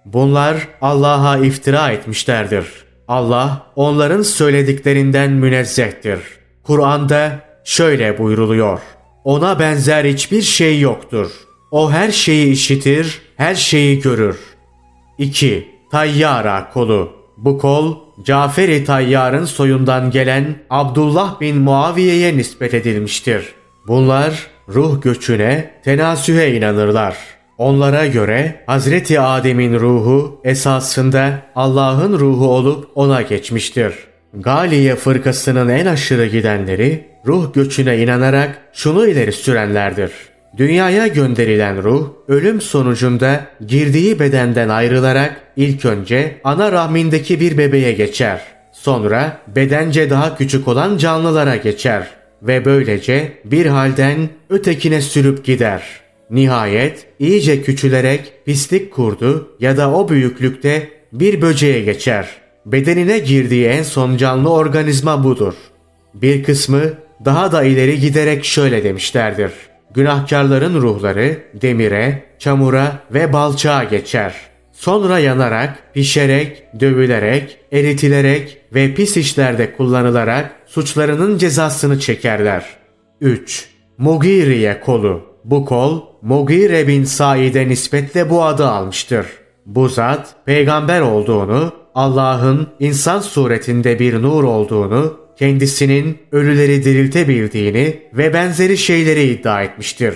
[0.04, 2.66] Bunlar Allah'a iftira etmişlerdir.
[3.08, 6.18] Allah onların söylediklerinden münezzehtir.
[6.62, 8.80] Kur'an'da şöyle buyruluyor.
[9.24, 11.30] Ona benzer hiçbir şey yoktur.
[11.70, 14.36] O her şeyi işitir, her şeyi görür.
[15.18, 15.68] 2.
[15.90, 17.12] Tayyara kolu.
[17.36, 23.54] Bu kol Cafer-i Tayyar'ın soyundan gelen Abdullah bin Muaviye'ye nispet edilmiştir.
[23.86, 27.16] Bunlar ruh göçüne, tenasühe inanırlar.
[27.58, 33.94] Onlara göre Hazreti Adem'in ruhu esasında Allah'ın ruhu olup ona geçmiştir.
[34.34, 40.12] Galiye fırkasının en aşırı gidenleri ruh göçüne inanarak şunu ileri sürenlerdir.
[40.56, 48.40] Dünyaya gönderilen ruh ölüm sonucunda girdiği bedenden ayrılarak ilk önce ana rahmindeki bir bebeğe geçer.
[48.72, 52.06] Sonra bedence daha küçük olan canlılara geçer
[52.42, 55.82] ve böylece bir halden ötekine sürüp gider.
[56.30, 62.28] Nihayet iyice küçülerek pislik kurdu ya da o büyüklükte bir böceğe geçer.
[62.66, 65.54] Bedenine girdiği en son canlı organizma budur.
[66.14, 66.80] Bir kısmı
[67.24, 69.52] daha da ileri giderek şöyle demişlerdir.
[69.94, 74.34] Günahkarların ruhları demire, çamura ve balçağa geçer.
[74.72, 82.64] Sonra yanarak, pişerek, dövülerek, eritilerek ve pis işlerde kullanılarak suçlarının cezasını çekerler.
[83.20, 83.68] 3.
[83.98, 85.22] Mugiriye kolu.
[85.44, 89.26] Bu kol Mugire bin Said'e nispetle bu adı almıştır.
[89.66, 98.78] Bu zat peygamber olduğunu, Allah'ın insan suretinde bir nur olduğunu, kendisinin ölüleri diriltebildiğini ve benzeri
[98.78, 100.14] şeyleri iddia etmiştir.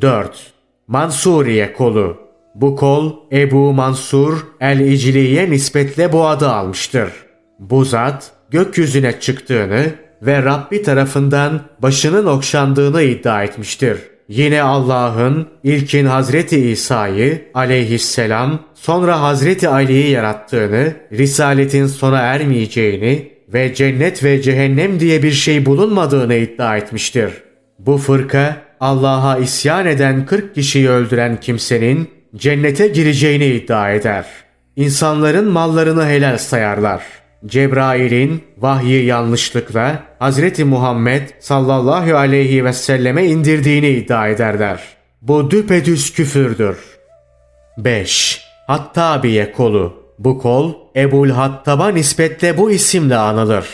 [0.00, 0.52] 4.
[0.86, 2.16] Mansuriye kolu.
[2.54, 7.08] Bu kol Ebu Mansur el-İcli'ye nispetle bu adı almıştır.
[7.58, 9.84] Bu zat gökyüzüne çıktığını
[10.22, 13.98] ve Rabbi tarafından başının okşandığını iddia etmiştir.
[14.28, 24.24] Yine Allah'ın ilkin Hazreti İsa'yı aleyhisselam sonra Hazreti Ali'yi yarattığını, risaletin sona ermeyeceğini ve cennet
[24.24, 27.32] ve cehennem diye bir şey bulunmadığını iddia etmiştir.
[27.78, 34.26] Bu fırka Allah'a isyan eden 40 kişiyi öldüren kimsenin cennete gireceğini iddia eder.
[34.76, 37.02] İnsanların mallarını helal sayarlar.
[37.46, 44.80] Cebrail'in vahyi yanlışlıkla Hazreti Muhammed sallallahu aleyhi ve selleme indirdiğini iddia ederler.
[45.22, 46.76] Bu düpedüz küfürdür.
[47.78, 48.40] 5.
[48.66, 50.01] Hattabiye kolu.
[50.18, 53.66] Bu kol Ebul Hattab'a nispetle bu isimle anılır.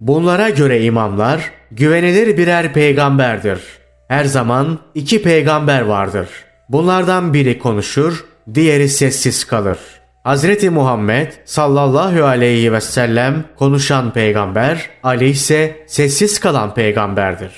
[0.00, 3.60] Bunlara göre imamlar güvenilir birer peygamberdir.
[4.08, 6.28] Her zaman iki peygamber vardır.
[6.68, 9.78] Bunlardan biri konuşur, diğeri sessiz kalır.
[10.24, 17.52] Hazreti Muhammed sallallahu aleyhi ve sellem konuşan peygamber, Ali ise sessiz kalan peygamberdir.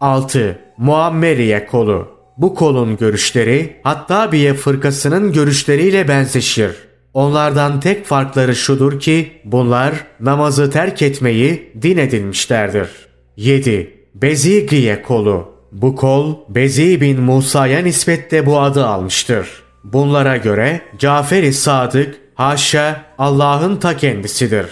[0.00, 0.58] 6.
[0.76, 2.08] Muammeriye kolu.
[2.38, 6.85] Bu kolun görüşleri Hattabiye fırkasının görüşleriyle benzeşir.
[7.16, 12.88] Onlardan tek farkları şudur ki bunlar namazı terk etmeyi din edinmişlerdir.
[13.36, 14.06] 7.
[14.14, 15.48] Bezigiye kolu.
[15.72, 19.48] Bu kol Bezi bin Musa'ya nispetle bu adı almıştır.
[19.84, 24.66] Bunlara göre Cafer-i Sadık haşa Allah'ın ta kendisidir.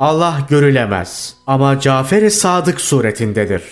[0.00, 3.62] Allah görülemez ama Cafer-i Sadık suretindedir.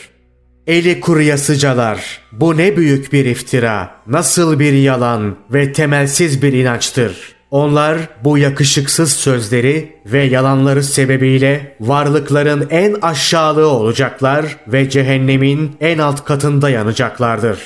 [0.66, 7.39] Eli kuruyasıcalar, bu ne büyük bir iftira, nasıl bir yalan ve temelsiz bir inançtır.
[7.51, 16.25] Onlar bu yakışıksız sözleri ve yalanları sebebiyle varlıkların en aşağılığı olacaklar ve cehennemin en alt
[16.25, 17.59] katında yanacaklardır.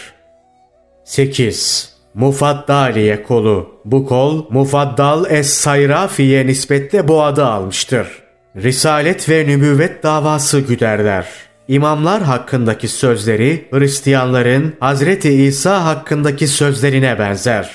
[1.05, 1.95] 8.
[2.15, 3.81] Mufaddaliye kolu.
[3.85, 8.09] Bu kol Mufaddal Es-Sayrafi'ye nispetle bu adı almıştır.
[8.57, 11.29] Risalet ve nübüvvet davası güderler.
[11.69, 17.71] İmamlar hakkındaki sözleri Hristiyanların Hazreti İsa hakkındaki sözlerine benzer.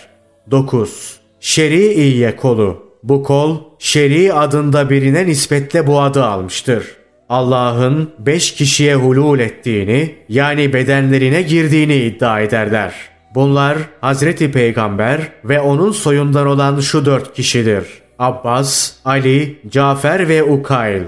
[0.52, 1.19] 9.
[1.40, 2.90] Şer'iye kolu.
[3.04, 6.86] Bu kol Şer'i adında birine nispetle bu adı almıştır.
[7.30, 12.94] Allah'ın beş kişiye hulul ettiğini yani bedenlerine girdiğini iddia ederler.
[13.36, 17.86] Bunlar Hazreti Peygamber ve onun soyundan olan şu dört kişidir.
[18.20, 21.04] Abbas, Ali, Cafer ve Ukayl.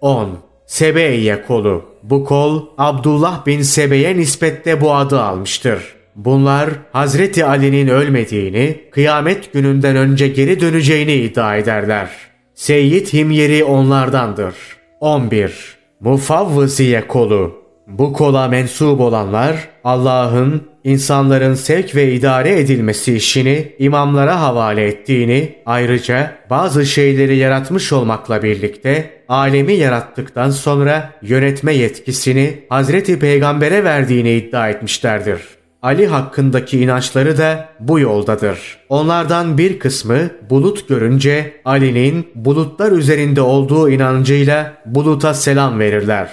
[0.00, 0.38] 10.
[0.66, 1.84] Sebeiye kolu.
[2.02, 5.99] Bu kol Abdullah bin Sebe'ye nispetle bu adı almıştır.
[6.24, 12.08] Bunlar Hazreti Ali'nin ölmediğini, kıyamet gününden önce geri döneceğini iddia ederler.
[12.54, 14.54] Seyyid Himyeri onlardandır.
[15.00, 15.52] 11.
[16.00, 17.60] Mufavvıziye kolu.
[17.86, 26.32] Bu kola mensup olanlar Allah'ın insanların sevk ve idare edilmesi işini imamlara havale ettiğini, ayrıca
[26.50, 35.59] bazı şeyleri yaratmış olmakla birlikte alemi yarattıktan sonra yönetme yetkisini Hazreti Peygamber'e verdiğini iddia etmişlerdir.
[35.82, 38.78] Ali hakkındaki inançları da bu yoldadır.
[38.88, 46.30] Onlardan bir kısmı bulut görünce Ali'nin bulutlar üzerinde olduğu inancıyla buluta selam verirler.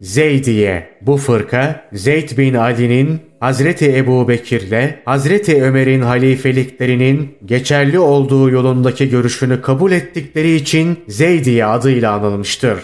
[0.00, 9.08] Zeydiye bu fırka Zeyd bin Ali'nin Hazreti Ebu Bekir'le Hazreti Ömer'in halifeliklerinin geçerli olduğu yolundaki
[9.08, 12.80] görüşünü kabul ettikleri için Zeydiye adıyla anılmıştır.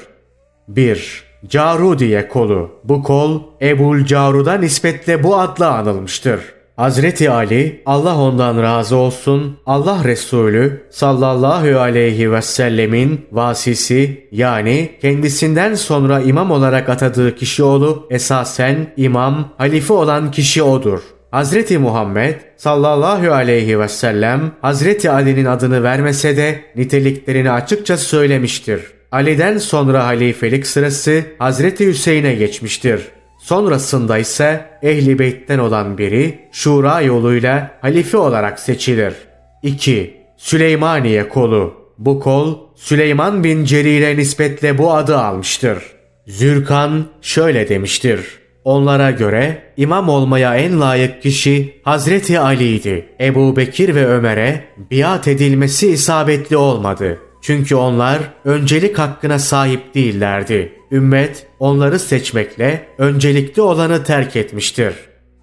[0.69, 1.26] 1.
[1.49, 2.71] Carudiye kolu.
[2.85, 6.41] Bu kol Ebul Carud'a nispetle bu adla anılmıştır.
[6.77, 15.75] Hazreti Ali, Allah ondan razı olsun, Allah Resulü sallallahu aleyhi ve sellemin vasisi yani kendisinden
[15.75, 21.01] sonra imam olarak atadığı kişi oğlu esasen imam, halife olan kişi odur.
[21.31, 28.96] Hazreti Muhammed sallallahu aleyhi ve sellem Hazreti Ali'nin adını vermese de niteliklerini açıkça söylemiştir.
[29.13, 33.01] Ali'den sonra halifelik sırası Hazreti Hüseyin'e geçmiştir.
[33.39, 39.15] Sonrasında ise Ehli Beyt'ten olan biri şura yoluyla halife olarak seçilir.
[39.63, 40.17] 2.
[40.37, 41.75] Süleymaniye kolu.
[41.99, 45.79] Bu kol Süleyman bin Cerir'e nispetle bu adı almıştır.
[46.27, 48.21] Zürkan şöyle demiştir.
[48.65, 53.09] Onlara göre imam olmaya en layık kişi Hazreti Ali'ydi.
[53.21, 57.19] Ebu Bekir ve Ömer'e biat edilmesi isabetli olmadı.
[57.47, 60.73] Çünkü onlar öncelik hakkına sahip değillerdi.
[60.93, 64.95] Ümmet onları seçmekle öncelikli olanı terk etmiştir.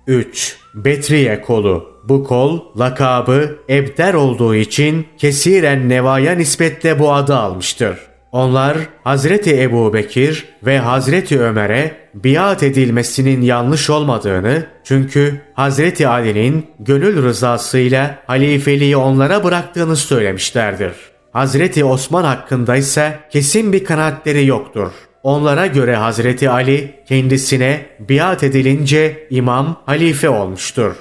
[0.07, 0.57] 3.
[0.75, 7.97] Betriye kolu bu kol lakabı Ebder olduğu için kesiren Neva'ya nispetle bu adı almıştır.
[8.31, 17.23] Onlar Hazreti Ebu Bekir ve Hazreti Ömer'e biat edilmesinin yanlış olmadığını çünkü Hazreti Ali'nin gönül
[17.23, 21.12] rızasıyla halifeliği onlara bıraktığını söylemişlerdir.
[21.33, 24.91] Hazreti Osman hakkında ise kesin bir kanaatleri yoktur.
[25.23, 30.95] Onlara göre Hazreti Ali kendisine biat edilince imam halife olmuştur.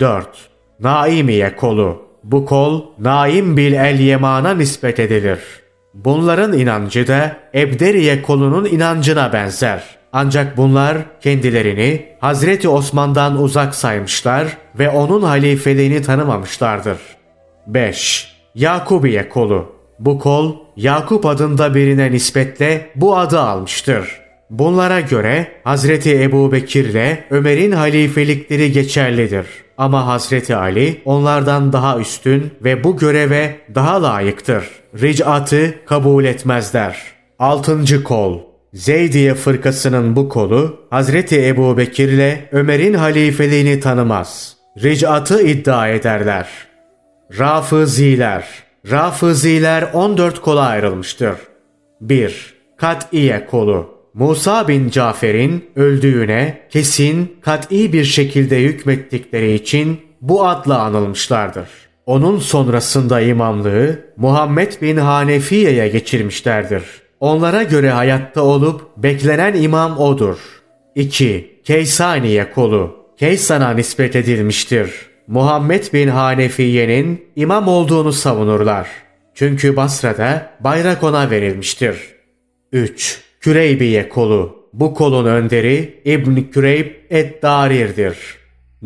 [0.00, 0.28] 4.
[0.80, 5.38] Naimiye kolu Bu kol Naim bil el Yeman'a nispet edilir.
[5.94, 9.84] Bunların inancı da Ebderiye kolunun inancına benzer.
[10.12, 14.46] Ancak bunlar kendilerini Hazreti Osman'dan uzak saymışlar
[14.78, 16.98] ve onun halifeliğini tanımamışlardır.
[17.66, 18.29] 5.
[18.54, 24.20] Yakubiye kolu Bu kol Yakup adında birine nispetle bu adı almıştır.
[24.50, 29.46] Bunlara göre Hazreti Ebu Bekir ile Ömer'in halifelikleri geçerlidir.
[29.78, 34.64] Ama Hazreti Ali onlardan daha üstün ve bu göreve daha layıktır.
[35.00, 36.96] Ricatı kabul etmezler.
[37.38, 38.40] Altıncı kol
[38.74, 44.56] Zeydiye fırkasının bu kolu Hazreti Ebu Bekir ile Ömer'in halifeliğini tanımaz.
[44.82, 46.69] Ricatı iddia ederler.
[47.38, 48.44] Rafıziler
[48.90, 51.36] Rafıziler 14 kola ayrılmıştır.
[52.00, 52.54] 1.
[52.76, 61.68] Kat'iye kolu Musa bin Cafer'in öldüğüne kesin, kat'i bir şekilde hükmettikleri için bu adla anılmışlardır.
[62.06, 66.82] Onun sonrasında imamlığı Muhammed bin Hanefiye'ye geçirmişlerdir.
[67.20, 70.38] Onlara göre hayatta olup beklenen imam odur.
[70.94, 71.60] 2.
[71.64, 75.09] Keysaniye kolu Keysan'a nispet edilmiştir.
[75.30, 78.88] Muhammed bin Hanefiye'nin imam olduğunu savunurlar.
[79.34, 81.96] Çünkü Basra'da bayrak ona verilmiştir.
[82.72, 83.20] 3.
[83.40, 84.56] Küreybiye kolu.
[84.72, 88.16] Bu kolun önderi İbn Küreyb et-Darir'dir.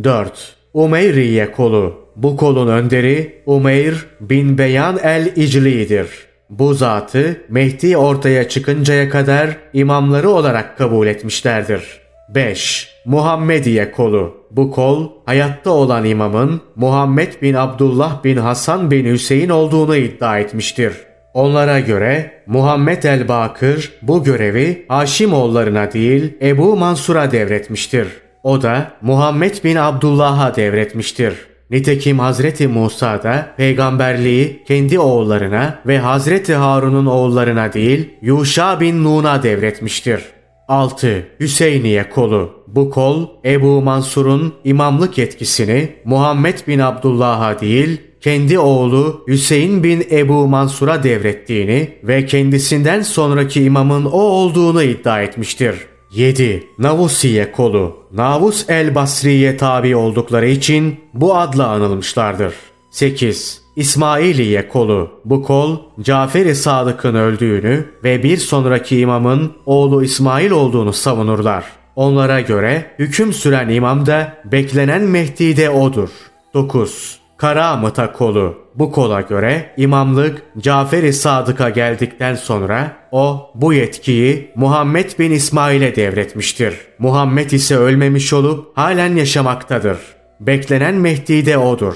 [0.04, 0.56] 4.
[0.74, 2.08] Umeyriye kolu.
[2.16, 6.08] Bu kolun önderi Umeyr bin Beyan el-İcli'dir.
[6.50, 12.03] Bu zatı Mehdi ortaya çıkıncaya kadar imamları olarak kabul etmişlerdir.
[12.28, 12.88] 5.
[13.04, 14.34] Muhammediye kolu.
[14.50, 20.92] Bu kol hayatta olan imamın Muhammed bin Abdullah bin Hasan bin Hüseyin olduğunu iddia etmiştir.
[21.34, 28.08] Onlara göre Muhammed el-Bakır bu görevi Haşimoğullarına değil Ebu Mansur'a devretmiştir.
[28.42, 31.34] O da Muhammed bin Abdullah'a devretmiştir.
[31.70, 39.42] Nitekim Hazreti Musa da peygamberliği kendi oğullarına ve Hazreti Harun'un oğullarına değil Yuşa bin Nun'a
[39.42, 40.20] devretmiştir.
[40.68, 41.26] 6.
[41.40, 42.64] Hüseyniye kolu.
[42.66, 50.48] Bu kol Ebu Mansur'un imamlık yetkisini Muhammed bin Abdullah'a değil kendi oğlu Hüseyin bin Ebu
[50.48, 55.74] Mansur'a devrettiğini ve kendisinden sonraki imamın o olduğunu iddia etmiştir.
[56.14, 56.66] 7.
[56.78, 62.54] Navusiye kolu Navus el-Basri'ye tabi oldukları için bu adla anılmışlardır.
[62.90, 63.63] 8.
[63.76, 71.64] İsmailiye kolu Bu kol Cafer-i Sadık'ın öldüğünü ve bir sonraki imamın oğlu İsmail olduğunu savunurlar.
[71.96, 76.08] Onlara göre hüküm süren imam da beklenen Mehdi de odur.
[76.54, 77.18] 9.
[77.36, 78.64] Karamıta kolu.
[78.74, 86.74] Bu kola göre imamlık Cafer-i Sadık'a geldikten sonra o bu yetkiyi Muhammed bin İsmail'e devretmiştir.
[86.98, 89.98] Muhammed ise ölmemiş olup halen yaşamaktadır.
[90.40, 91.94] Beklenen Mehdi de odur.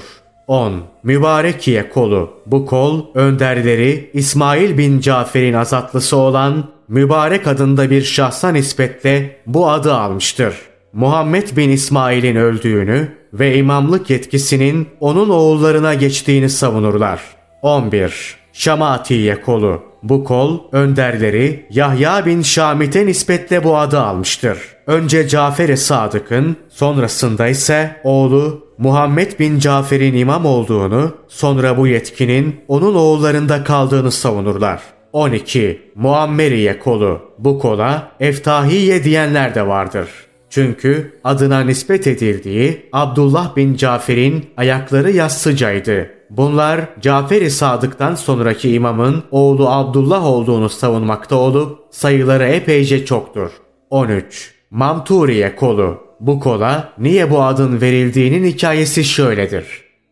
[0.49, 0.73] 10.
[1.03, 2.29] Mübarekiye kolu.
[2.45, 9.93] Bu kol önderleri İsmail bin Cafer'in azatlısı olan Mübarek adında bir şahsa nispetle bu adı
[9.93, 10.55] almıştır.
[10.93, 17.21] Muhammed bin İsmail'in öldüğünü ve imamlık yetkisinin onun oğullarına geçtiğini savunurlar.
[17.61, 18.35] 11.
[18.53, 24.57] Şamatiye kolu Bu kol önderleri Yahya bin Şamit'e nispetle bu adı almıştır.
[24.89, 32.95] Önce Cafer-i Sadık'ın sonrasında ise oğlu Muhammed bin Cafer'in imam olduğunu sonra bu yetkinin onun
[32.95, 34.81] oğullarında kaldığını savunurlar.
[35.13, 35.81] 12.
[35.95, 40.09] Muammeriye kolu Bu kola Eftahiye diyenler de vardır.
[40.49, 46.09] Çünkü adına nispet edildiği Abdullah bin Cafer'in ayakları yassıcaydı.
[46.29, 53.51] Bunlar Cafer-i Sadık'tan sonraki imamın oğlu Abdullah olduğunu savunmakta olup sayıları epeyce çoktur.
[53.89, 54.58] 13.
[54.71, 59.65] Mamturiye kolu Bu kola niye bu adın verildiğinin hikayesi şöyledir.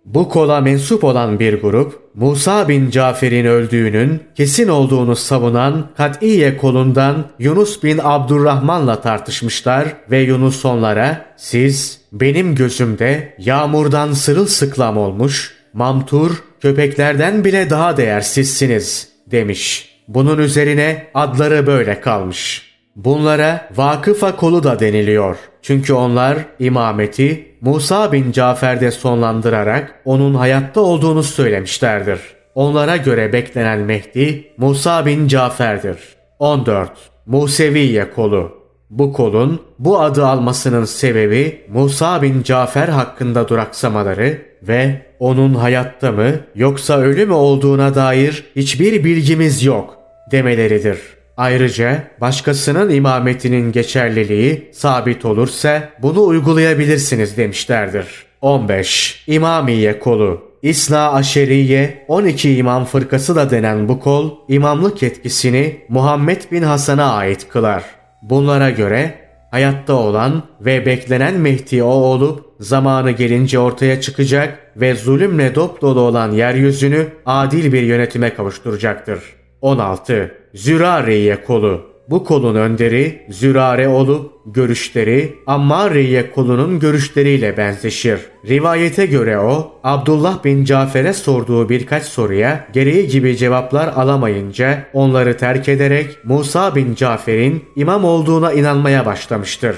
[0.05, 7.25] Bu kola mensup olan bir grup, Musa bin Cafer'in öldüğünün kesin olduğunu savunan Kat'iye kolundan
[7.39, 17.45] Yunus bin Abdurrahman'la tartışmışlar ve Yunus onlara siz benim gözümde yağmurdan sırılsıklam olmuş, mamtur, köpeklerden
[17.45, 19.89] bile daha değersizsiniz demiş.
[20.07, 22.66] Bunun üzerine adları böyle kalmış.
[22.97, 25.37] Bunlara vakıfa kolu da deniliyor.
[25.61, 32.19] Çünkü onlar imameti Musa bin Cafer'de sonlandırarak onun hayatta olduğunu söylemişlerdir.
[32.55, 35.97] Onlara göre beklenen Mehdi Musa bin Cafer'dir.
[36.39, 36.91] 14.
[37.25, 38.57] Museviye kolu
[38.89, 46.31] bu kolun bu adı almasının sebebi Musa bin Cafer hakkında duraksamaları ve onun hayatta mı
[46.55, 49.97] yoksa ölü mü olduğuna dair hiçbir bilgimiz yok
[50.31, 51.16] demeleridir.
[51.37, 58.07] Ayrıca başkasının imametinin geçerliliği sabit olursa bunu uygulayabilirsiniz demişlerdir.
[58.41, 59.23] 15.
[59.27, 66.61] İmamiye kolu İsna Aşeriye 12 imam fırkası da denen bu kol imamlık yetkisini Muhammed bin
[66.61, 67.83] Hasan'a ait kılar.
[68.21, 69.13] Bunlara göre
[69.51, 75.99] hayatta olan ve beklenen Mehdi o olup zamanı gelince ortaya çıkacak ve zulümle dop dolu
[75.99, 79.19] olan yeryüzünü adil bir yönetime kavuşturacaktır.
[79.61, 80.31] 16.
[80.53, 88.19] Zürariye kolu bu kolun önderi Zürare olup görüşleri Ammariye kolunun görüşleriyle benzeşir.
[88.47, 95.69] Rivayete göre o Abdullah bin Cafer'e sorduğu birkaç soruya gereği gibi cevaplar alamayınca onları terk
[95.69, 99.77] ederek Musa bin Cafer'in imam olduğuna inanmaya başlamıştır.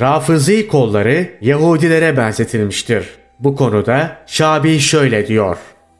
[0.00, 3.08] Rafızi kolları Yahudilere benzetilmiştir.
[3.40, 5.56] Bu konuda Şabi şöyle diyor.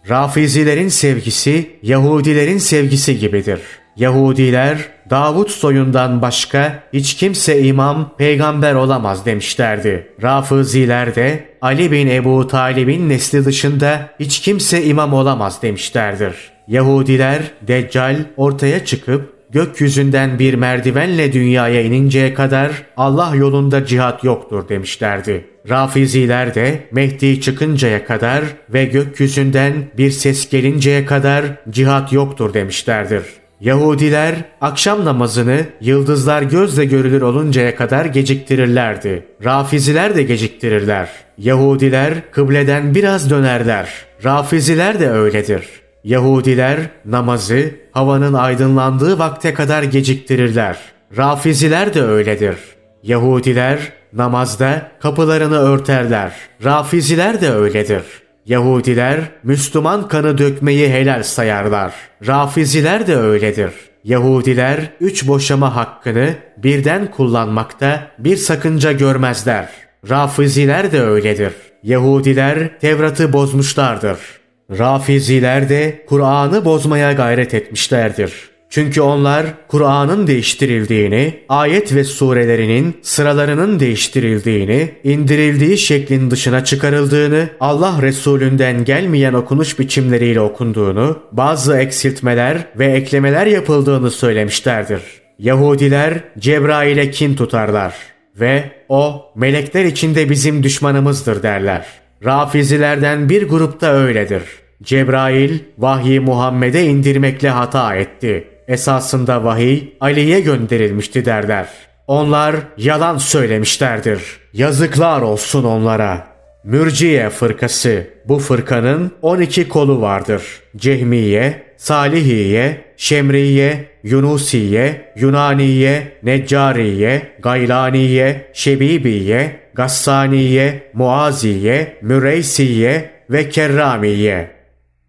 [0.09, 3.61] Rafizilerin sevgisi Yahudilerin sevgisi gibidir.
[3.97, 4.79] Yahudiler
[5.11, 10.13] Davut soyundan başka hiç kimse imam, peygamber olamaz demişlerdi.
[10.23, 16.35] Rafıziler de Ali bin Ebu Talib'in nesli dışında hiç kimse imam olamaz demişlerdir.
[16.69, 25.45] Yahudiler Deccal ortaya çıkıp gökyüzünden bir merdivenle dünyaya ininceye kadar Allah yolunda cihat yoktur demişlerdi.
[25.69, 33.23] Rafiziler de Mehdi çıkıncaya kadar ve gökyüzünden bir ses gelinceye kadar cihat yoktur demişlerdir.
[33.61, 39.27] Yahudiler akşam namazını yıldızlar gözle görülür oluncaya kadar geciktirirlerdi.
[39.45, 41.09] Rafiziler de geciktirirler.
[41.39, 43.89] Yahudiler kıbleden biraz dönerler.
[44.25, 45.88] Rafiziler de öyledir.
[46.09, 50.79] Yahudiler namazı havanın aydınlandığı vakte kadar geciktirirler.
[51.17, 52.57] Rafiziler de öyledir.
[53.03, 53.79] Yahudiler
[54.13, 56.33] namazda kapılarını örterler.
[56.65, 58.03] Rafiziler de öyledir.
[58.47, 61.93] Yahudiler Müslüman kanı dökmeyi helal sayarlar.
[62.27, 63.73] Rafiziler de öyledir.
[64.05, 69.69] Yahudiler üç boşama hakkını birden kullanmakta bir sakınca görmezler.
[70.09, 71.53] Rafiziler de öyledir.
[71.83, 74.38] Yahudiler Tevrat'ı bozmuşlardır.
[74.71, 78.33] Rafiziler de Kur'an'ı bozmaya gayret etmişlerdir.
[78.71, 88.85] Çünkü onlar Kur'an'ın değiştirildiğini, ayet ve surelerinin sıralarının değiştirildiğini, indirildiği şeklin dışına çıkarıldığını, Allah Resulünden
[88.85, 95.01] gelmeyen okunuş biçimleriyle okunduğunu, bazı eksiltmeler ve eklemeler yapıldığını söylemişlerdir.
[95.39, 97.95] Yahudiler Cebrail'e kin tutarlar
[98.41, 101.87] ve o melekler içinde bizim düşmanımızdır derler.
[102.25, 104.43] Rafizilerden bir grupta öyledir.
[104.83, 108.49] Cebrail vahyi Muhammed'e indirmekle hata etti.
[108.69, 111.69] Esasında vahiy Ali'ye gönderilmişti derler.
[112.07, 114.23] Onlar yalan söylemişlerdir.
[114.53, 116.27] Yazıklar olsun onlara.
[116.65, 118.07] Mürciye fırkası.
[118.25, 120.43] Bu fırkanın 12 kolu vardır.
[120.77, 134.51] Cehmiye, Salihiye, Şemriye, Yunusiye, Yunaniye, Neccariye, Gaylaniye, Şebibiye, Gassaniye, Muaziye, Müreysiye ve Kerramiye.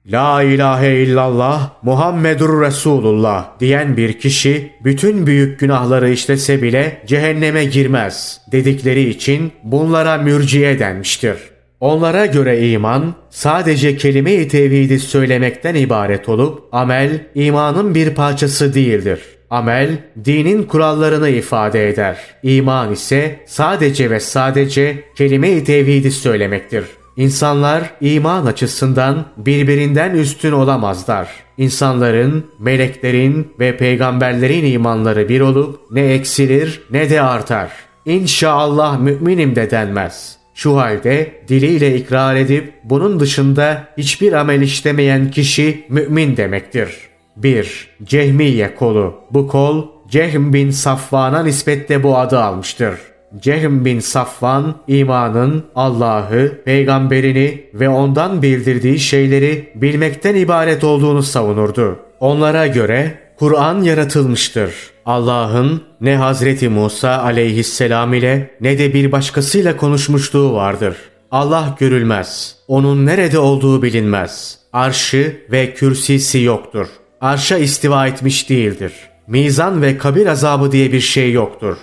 [0.05, 8.41] La ilahe illallah Muhammedur Resulullah diyen bir kişi bütün büyük günahları işlese bile cehenneme girmez
[8.51, 11.37] dedikleri için bunlara mürciye denmiştir.
[11.79, 19.19] Onlara göre iman sadece kelime-i tevhidi söylemekten ibaret olup amel imanın bir parçası değildir.
[19.49, 22.17] Amel dinin kurallarını ifade eder.
[22.43, 26.85] İman ise sadece ve sadece kelime-i tevhidi söylemektir.
[27.17, 31.27] İnsanlar iman açısından birbirinden üstün olamazlar.
[31.57, 37.69] İnsanların, meleklerin ve peygamberlerin imanları bir olup ne eksilir ne de artar.
[38.05, 40.37] İnşallah müminim de denmez.
[40.53, 47.08] Şu halde diliyle ikrar edip bunun dışında hiçbir amel işlemeyen kişi mümin demektir.
[47.43, 47.87] 1.
[48.03, 49.13] Cehmiye kolu.
[49.31, 52.95] Bu kol Cehm bin Safvan'a nispetle bu adı almıştır.
[53.39, 61.99] Cehm bin Safvan imanın Allah'ı, peygamberini ve ondan bildirdiği şeyleri bilmekten ibaret olduğunu savunurdu.
[62.19, 64.73] Onlara göre Kur'an yaratılmıştır.
[65.05, 70.95] Allah'ın ne Hazreti Musa aleyhisselam ile ne de bir başkasıyla konuşmuşluğu vardır.
[71.31, 72.55] Allah görülmez.
[72.67, 74.59] Onun nerede olduğu bilinmez.
[74.73, 76.87] Arşı ve kürsisi yoktur.
[77.21, 78.93] Arşa istiva etmiş değildir.
[79.27, 81.77] Mizan ve kabir azabı diye bir şey yoktur.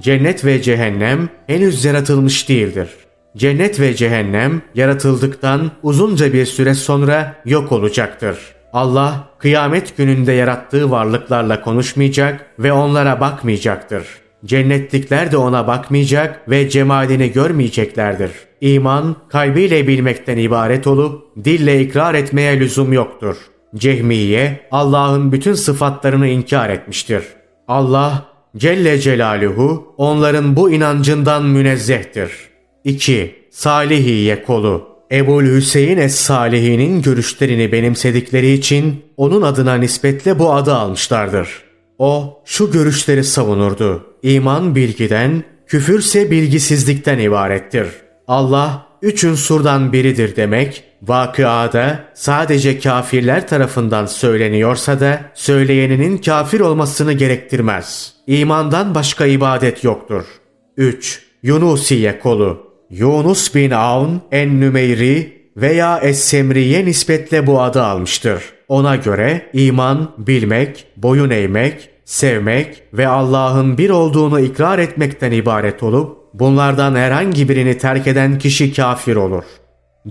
[0.00, 2.88] Cennet ve cehennem henüz yaratılmış değildir.
[3.36, 8.38] Cennet ve cehennem yaratıldıktan uzunca bir süre sonra yok olacaktır.
[8.72, 14.04] Allah kıyamet gününde yarattığı varlıklarla konuşmayacak ve onlara bakmayacaktır.
[14.44, 18.30] Cennetlikler de ona bakmayacak ve cemalini görmeyeceklerdir.
[18.60, 23.36] İman kalbiyle bilmekten ibaret olup dille ikrar etmeye lüzum yoktur.
[23.76, 27.22] Cehmiye Allah'ın bütün sıfatlarını inkar etmiştir.
[27.68, 28.24] Allah
[28.56, 32.30] Celle Celaluhu onların bu inancından münezzehtir.
[32.84, 33.34] 2.
[33.50, 41.48] Salihiye kolu Ebul Hüseyin Es-Salihi'nin görüşlerini benimsedikleri için onun adına nispetle bu adı almışlardır.
[41.98, 44.06] O şu görüşleri savunurdu.
[44.22, 47.88] İman bilgiden, küfürse bilgisizlikten ibarettir.
[48.28, 58.14] Allah üç unsurdan biridir demek, vakıada sadece kafirler tarafından söyleniyorsa da söyleyeninin kafir olmasını gerektirmez.
[58.26, 60.24] İmandan başka ibadet yoktur.
[60.76, 61.22] 3.
[61.42, 68.42] Yunusiye kolu Yunus bin Aun en-Nümeyri veya Es-Semriye nispetle bu adı almıştır.
[68.68, 76.17] Ona göre iman, bilmek, boyun eğmek, sevmek ve Allah'ın bir olduğunu ikrar etmekten ibaret olup
[76.34, 79.44] bunlardan herhangi birini terk eden kişi kafir olur.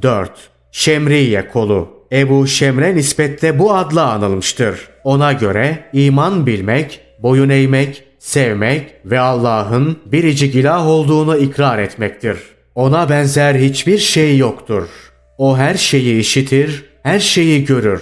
[0.01, 0.32] 4.
[0.72, 4.89] Şemriye kolu Ebu Şemre nispetle bu adla anılmıştır.
[5.03, 12.38] Ona göre iman bilmek, boyun eğmek, sevmek ve Allah'ın biricik ilah olduğunu ikrar etmektir.
[12.76, 14.89] Ona benzer hiçbir şey yoktur.
[15.38, 18.01] O her şeyi işitir, her şeyi görür.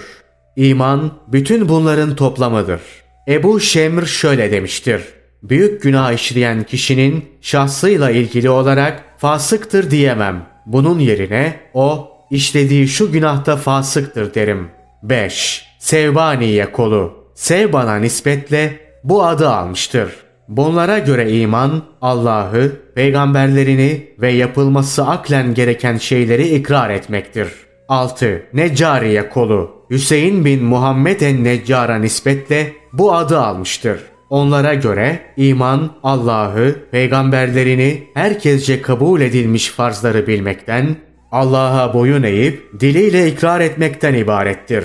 [0.56, 2.80] İman bütün bunların toplamıdır.
[3.28, 5.02] Ebu Şemr şöyle demiştir.
[5.48, 10.46] Büyük günah işleyen kişinin şahsıyla ilgili olarak fasıktır diyemem.
[10.66, 14.68] Bunun yerine o işlediği şu günahta fasıktır derim.
[15.02, 15.66] 5.
[15.78, 17.14] Sevbaniye kolu.
[17.34, 20.12] Sevbana nispetle bu adı almıştır.
[20.48, 27.48] Bunlara göre iman, Allah'ı, peygamberlerini ve yapılması aklen gereken şeyleri ikrar etmektir.
[27.88, 28.42] 6.
[28.52, 34.00] Neccariye kolu Hüseyin bin Muhammed en-Neccar'a nispetle bu adı almıştır.
[34.30, 40.96] Onlara göre iman, Allah'ı, peygamberlerini herkesce kabul edilmiş farzları bilmekten,
[41.32, 44.84] Allah'a boyun eğip diliyle ikrar etmekten ibarettir.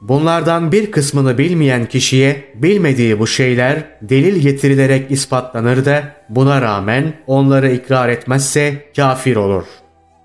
[0.00, 7.70] Bunlardan bir kısmını bilmeyen kişiye bilmediği bu şeyler delil getirilerek ispatlanır da buna rağmen onları
[7.72, 9.64] ikrar etmezse kafir olur.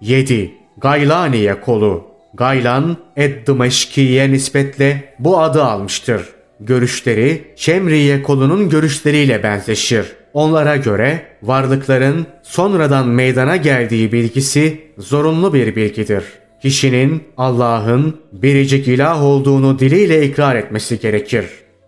[0.01, 0.53] 7.
[0.77, 6.36] Gaylaniye kolu Gaylan Ed-Dımeşki'ye nispetle bu adı almıştır.
[6.59, 10.05] Görüşleri Şemriye kolunun görüşleriyle benzeşir.
[10.33, 16.23] Onlara göre varlıkların sonradan meydana geldiği bilgisi zorunlu bir bilgidir
[16.61, 21.45] kişinin Allah'ın biricik ilah olduğunu diliyle ikrar etmesi gerekir.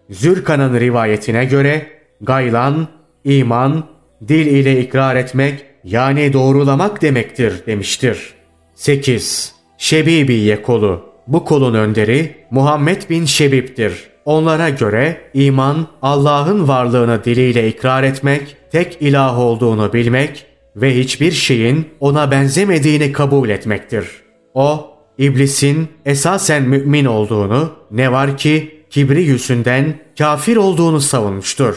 [0.10, 1.88] Zürkan'ın rivayetine göre
[2.22, 2.88] gaylan,
[3.24, 3.84] iman,
[4.28, 8.34] dil ile ikrar etmek yani doğrulamak demektir demiştir.
[8.76, 9.54] 8.
[9.78, 14.09] Şebibiye kolu Bu kolun önderi Muhammed bin Şebib'dir.
[14.30, 21.88] Onlara göre iman Allah'ın varlığını diliyle ikrar etmek, tek ilah olduğunu bilmek ve hiçbir şeyin
[22.00, 24.08] ona benzemediğini kabul etmektir.
[24.54, 31.76] O, iblisin esasen mümin olduğunu, ne var ki kibri yüzünden kafir olduğunu savunmuştur.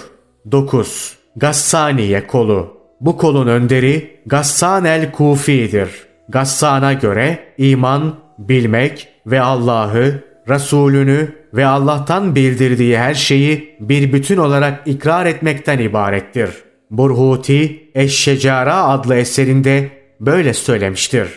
[0.53, 1.17] 9.
[1.37, 5.89] Gassaniye kolu Bu kolun önderi Gassan el-Kufi'dir.
[6.29, 14.83] Gassan'a göre iman, bilmek ve Allah'ı, Resulünü ve Allah'tan bildirdiği her şeyi bir bütün olarak
[14.87, 16.51] ikrar etmekten ibarettir.
[16.91, 19.89] Burhuti Eşşecara adlı eserinde
[20.21, 21.29] böyle söylemiştir.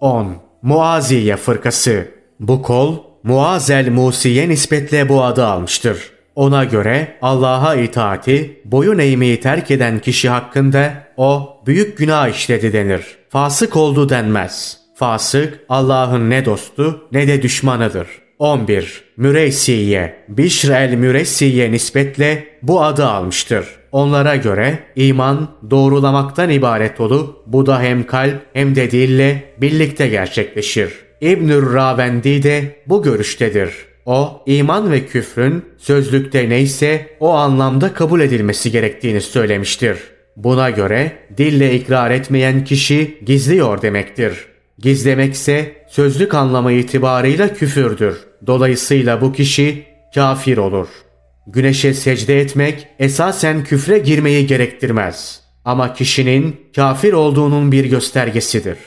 [0.00, 0.36] 10.
[0.62, 2.08] Muaziye fırkası.
[2.40, 6.10] Bu kol Muazel Musi'ye nispetle bu adı almıştır.
[6.34, 13.18] Ona göre Allah'a itaati, boyun eğmeyi terk eden kişi hakkında o büyük günah işledi denir.
[13.28, 14.78] Fasık oldu denmez.
[14.94, 18.21] Fasık Allah'ın ne dostu ne de düşmanıdır.
[18.42, 19.04] 11.
[19.16, 23.66] Müreysiye, Bişr el Müreysiye nispetle bu adı almıştır.
[23.92, 30.92] Onlara göre iman doğrulamaktan ibaret olup bu da hem kalp hem de dille birlikte gerçekleşir.
[31.20, 33.70] İbnül Ravendi de bu görüştedir.
[34.06, 39.98] O iman ve küfrün sözlükte neyse o anlamda kabul edilmesi gerektiğini söylemiştir.
[40.36, 44.51] Buna göre dille ikrar etmeyen kişi gizliyor demektir.
[44.82, 48.16] Gizlemekse sözlük anlamı itibarıyla küfürdür.
[48.46, 50.88] Dolayısıyla bu kişi kafir olur.
[51.46, 55.40] Güneşe secde etmek esasen küfre girmeyi gerektirmez.
[55.64, 58.78] Ama kişinin kafir olduğunun bir göstergesidir.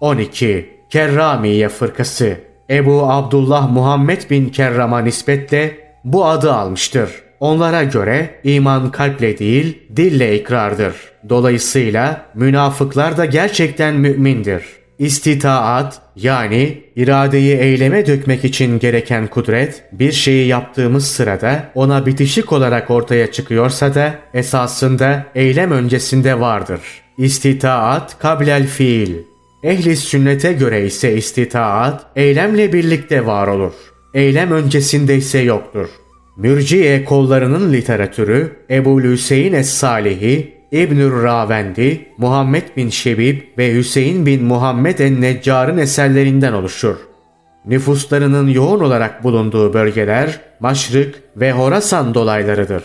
[0.00, 0.70] 12.
[0.90, 2.36] Kerramiye fırkası
[2.70, 7.10] Ebu Abdullah Muhammed bin Kerram'a nispetle bu adı almıştır.
[7.40, 10.94] Onlara göre iman kalple değil dille ikrardır.
[11.28, 14.79] Dolayısıyla münafıklar da gerçekten mümindir.
[15.00, 22.90] İstitaat yani iradeyi eyleme dökmek için gereken kudret bir şeyi yaptığımız sırada ona bitişik olarak
[22.90, 26.80] ortaya çıkıyorsa da esasında eylem öncesinde vardır.
[27.18, 29.14] İstitaat kablel fiil.
[29.62, 33.72] Ehli sünnete göre ise istitaat eylemle birlikte var olur.
[34.14, 35.88] Eylem öncesinde ise yoktur.
[36.36, 44.98] Mürciye kollarının literatürü Ebu Hüseyin Es-Salihi, İbnül Ravendi, Muhammed bin Şebib ve Hüseyin bin Muhammed
[44.98, 46.96] en-Neccar'ın eserlerinden oluşur.
[47.66, 52.84] Nüfuslarının yoğun olarak bulunduğu bölgeler Maşrık ve Horasan dolaylarıdır.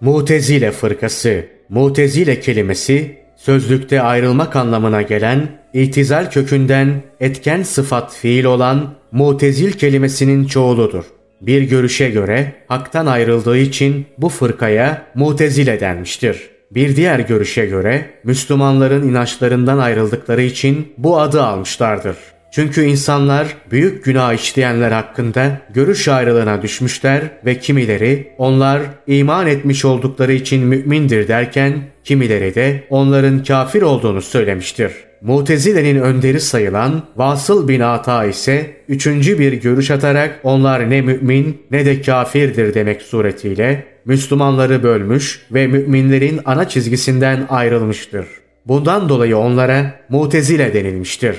[0.00, 9.72] Mutezile fırkası, Mutezile kelimesi sözlükte ayrılmak anlamına gelen itizal kökünden etken sıfat fiil olan mutezil
[9.72, 11.04] kelimesinin çoğuludur.
[11.40, 16.55] Bir görüşe göre haktan ayrıldığı için bu fırkaya mutezile denmiştir.
[16.70, 22.16] Bir diğer görüşe göre Müslümanların inançlarından ayrıldıkları için bu adı almışlardır.
[22.50, 30.32] Çünkü insanlar büyük günah işleyenler hakkında görüş ayrılığına düşmüşler ve kimileri onlar iman etmiş oldukları
[30.32, 34.92] için mümindir derken kimileri de onların kafir olduğunu söylemiştir.
[35.20, 41.86] Mutezile'nin önderi sayılan Vasıl bin Ata ise üçüncü bir görüş atarak onlar ne mümin ne
[41.86, 48.26] de kafirdir demek suretiyle Müslümanları bölmüş ve müminlerin ana çizgisinden ayrılmıştır.
[48.66, 51.36] Bundan dolayı onlara Mutezile denilmiştir.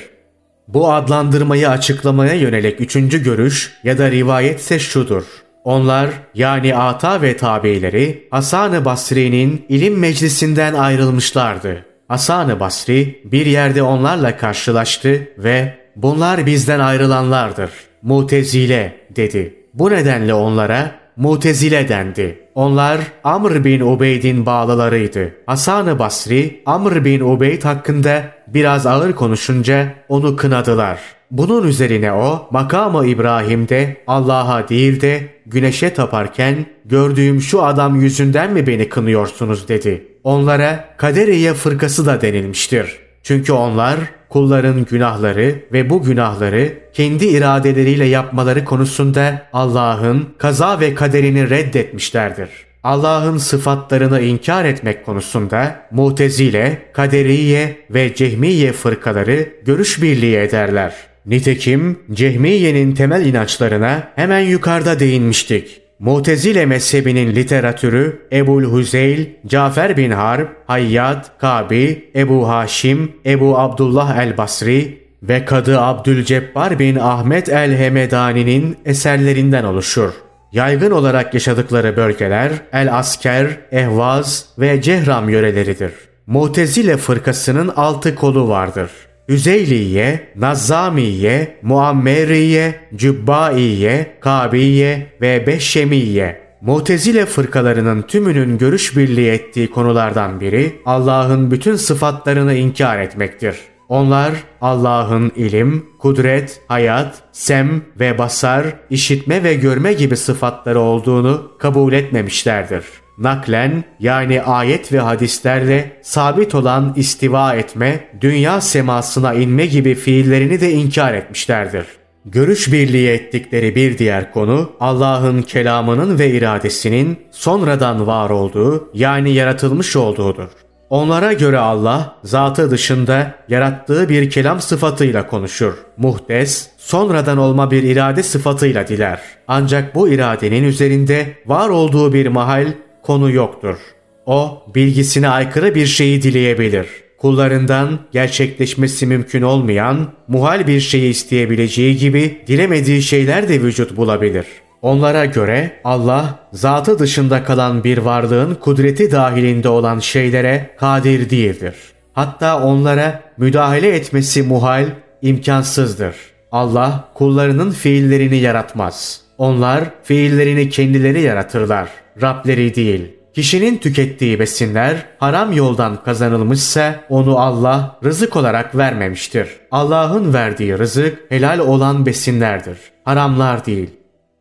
[0.67, 5.23] Bu adlandırmayı açıklamaya yönelik üçüncü görüş ya da rivayet ise şudur.
[5.63, 11.85] Onlar yani Ata ve tabileri Hasan-ı Basri'nin ilim meclisinden ayrılmışlardı.
[12.07, 17.69] Hasan-ı Basri bir yerde onlarla karşılaştı ve bunlar bizden ayrılanlardır.
[18.01, 19.53] Mutezile dedi.
[19.73, 22.46] Bu nedenle onlara Mutezile dendi.
[22.57, 25.33] Onlar Amr bin Ubeyd'in bağlılarıydı.
[25.45, 30.99] Hasan-ı Basri, Amr bin Ubeyd hakkında biraz ağır konuşunca onu kınadılar.
[31.31, 38.67] Bunun üzerine o makamı İbrahim'de Allah'a değil de güneşe taparken gördüğüm şu adam yüzünden mi
[38.67, 40.07] beni kınıyorsunuz dedi.
[40.23, 42.97] Onlara Kaderiye fırkası da denilmiştir.
[43.23, 43.97] Çünkü onlar
[44.29, 52.49] kulların günahları ve bu günahları kendi iradeleriyle yapmaları konusunda Allah'ın kaza ve kaderini reddetmişlerdir.
[52.83, 60.93] Allah'ın sıfatlarını inkar etmek konusunda Mutezile, Kaderiye ve Cehmiye fırkaları görüş birliği ederler.
[61.25, 65.86] Nitekim Cehmiye'nin temel inançlarına hemen yukarıda değinmiştik.
[65.99, 75.07] Mutezile mezhebinin literatürü Ebul Hüzeyl, Cafer bin Harb, Hayyad, Kabi, Ebu Haşim, Ebu Abdullah el-Basri
[75.23, 80.11] ve Kadı Abdülcebbar bin Ahmet el-Hemedani'nin eserlerinden oluşur.
[80.51, 85.91] Yaygın olarak yaşadıkları bölgeler El-Asker, Ehvaz ve Cehram yöreleridir.
[86.27, 88.91] Mutezile fırkasının altı kolu vardır.
[89.27, 96.47] Üzeyliye, Nazzamiye, Muammeriye, Cübbaiye, Kabiye ve Beşşemiye.
[96.61, 103.57] Mutezile fırkalarının tümünün görüş birliği ettiği konulardan biri Allah'ın bütün sıfatlarını inkar etmektir.
[103.89, 111.93] Onlar Allah'ın ilim, kudret, hayat, sem ve basar, işitme ve görme gibi sıfatları olduğunu kabul
[111.93, 112.83] etmemişlerdir
[113.17, 120.71] naklen yani ayet ve hadislerle sabit olan istiva etme, dünya semasına inme gibi fiillerini de
[120.71, 121.85] inkar etmişlerdir.
[122.25, 129.95] Görüş birliği ettikleri bir diğer konu Allah'ın kelamının ve iradesinin sonradan var olduğu yani yaratılmış
[129.95, 130.49] olduğudur.
[130.89, 135.73] Onlara göre Allah zatı dışında yarattığı bir kelam sıfatıyla konuşur.
[135.97, 139.21] Muhdes, sonradan olma bir irade sıfatıyla diler.
[139.47, 142.67] Ancak bu iradenin üzerinde var olduğu bir mahal
[143.07, 143.77] konu yoktur.
[144.25, 146.87] O bilgisine aykırı bir şeyi dileyebilir.
[147.17, 154.45] Kullarından gerçekleşmesi mümkün olmayan, muhal bir şeyi isteyebileceği gibi dilemediği şeyler de vücut bulabilir.
[154.81, 161.75] Onlara göre Allah zatı dışında kalan bir varlığın kudreti dahilinde olan şeylere kadir değildir.
[162.13, 164.85] Hatta onlara müdahale etmesi muhal,
[165.21, 166.15] imkansızdır.
[166.51, 169.26] Allah kullarının fiillerini yaratmaz.
[169.37, 171.89] Onlar fiillerini kendileri yaratırlar.
[172.21, 173.17] Rableri değil.
[173.33, 179.47] Kişinin tükettiği besinler haram yoldan kazanılmışsa onu Allah rızık olarak vermemiştir.
[179.71, 182.77] Allah'ın verdiği rızık helal olan besinlerdir.
[183.05, 183.89] Haramlar değil.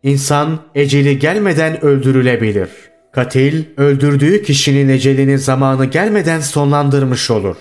[0.02, 2.68] İnsan eceli gelmeden öldürülebilir.
[3.12, 7.56] Katil öldürdüğü kişinin ecelini zamanı gelmeden sonlandırmış olur.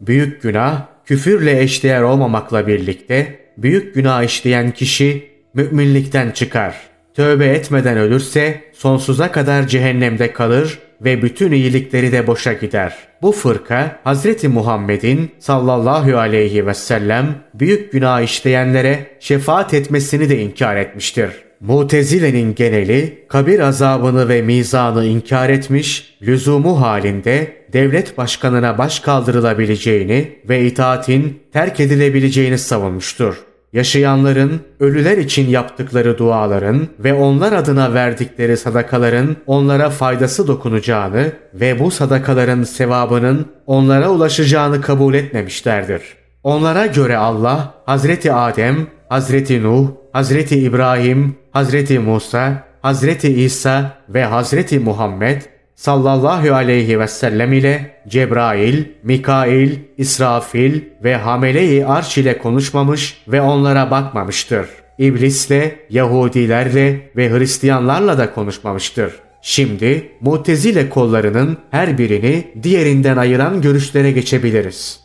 [0.00, 6.74] Büyük günah küfürle eşdeğer olmamakla birlikte büyük günah işleyen kişi müminlikten çıkar.
[7.14, 12.98] Tövbe etmeden ölürse sonsuza kadar cehennemde kalır ve bütün iyilikleri de boşa gider.
[13.22, 14.44] Bu fırka Hz.
[14.44, 21.30] Muhammed'in sallallahu aleyhi ve sellem büyük günah işleyenlere şefaat etmesini de inkar etmiştir.
[21.60, 30.64] Mutezile'nin geneli kabir azabını ve mizanı inkar etmiş, lüzumu halinde devlet başkanına baş kaldırılabileceğini ve
[30.64, 33.49] itaatin terk edilebileceğini savunmuştur.
[33.72, 41.90] Yaşayanların ölüler için yaptıkları duaların ve onlar adına verdikleri sadakaların onlara faydası dokunacağını ve bu
[41.90, 46.02] sadakaların sevabının onlara ulaşacağını kabul etmemişlerdir.
[46.42, 54.78] Onlara göre Allah Hazreti Adem, Hazreti Nuh, Hazreti İbrahim, Hazreti Musa, Hazreti İsa ve Hazreti
[54.78, 55.42] Muhammed
[55.80, 63.90] sallallahu aleyhi ve sellem ile Cebrail, Mikail, İsrafil ve Hamele-i Arş ile konuşmamış ve onlara
[63.90, 64.66] bakmamıştır.
[64.98, 69.12] İblisle, Yahudilerle ve Hristiyanlarla da konuşmamıştır.
[69.42, 75.00] Şimdi Mutezile kollarının her birini diğerinden ayıran görüşlere geçebiliriz.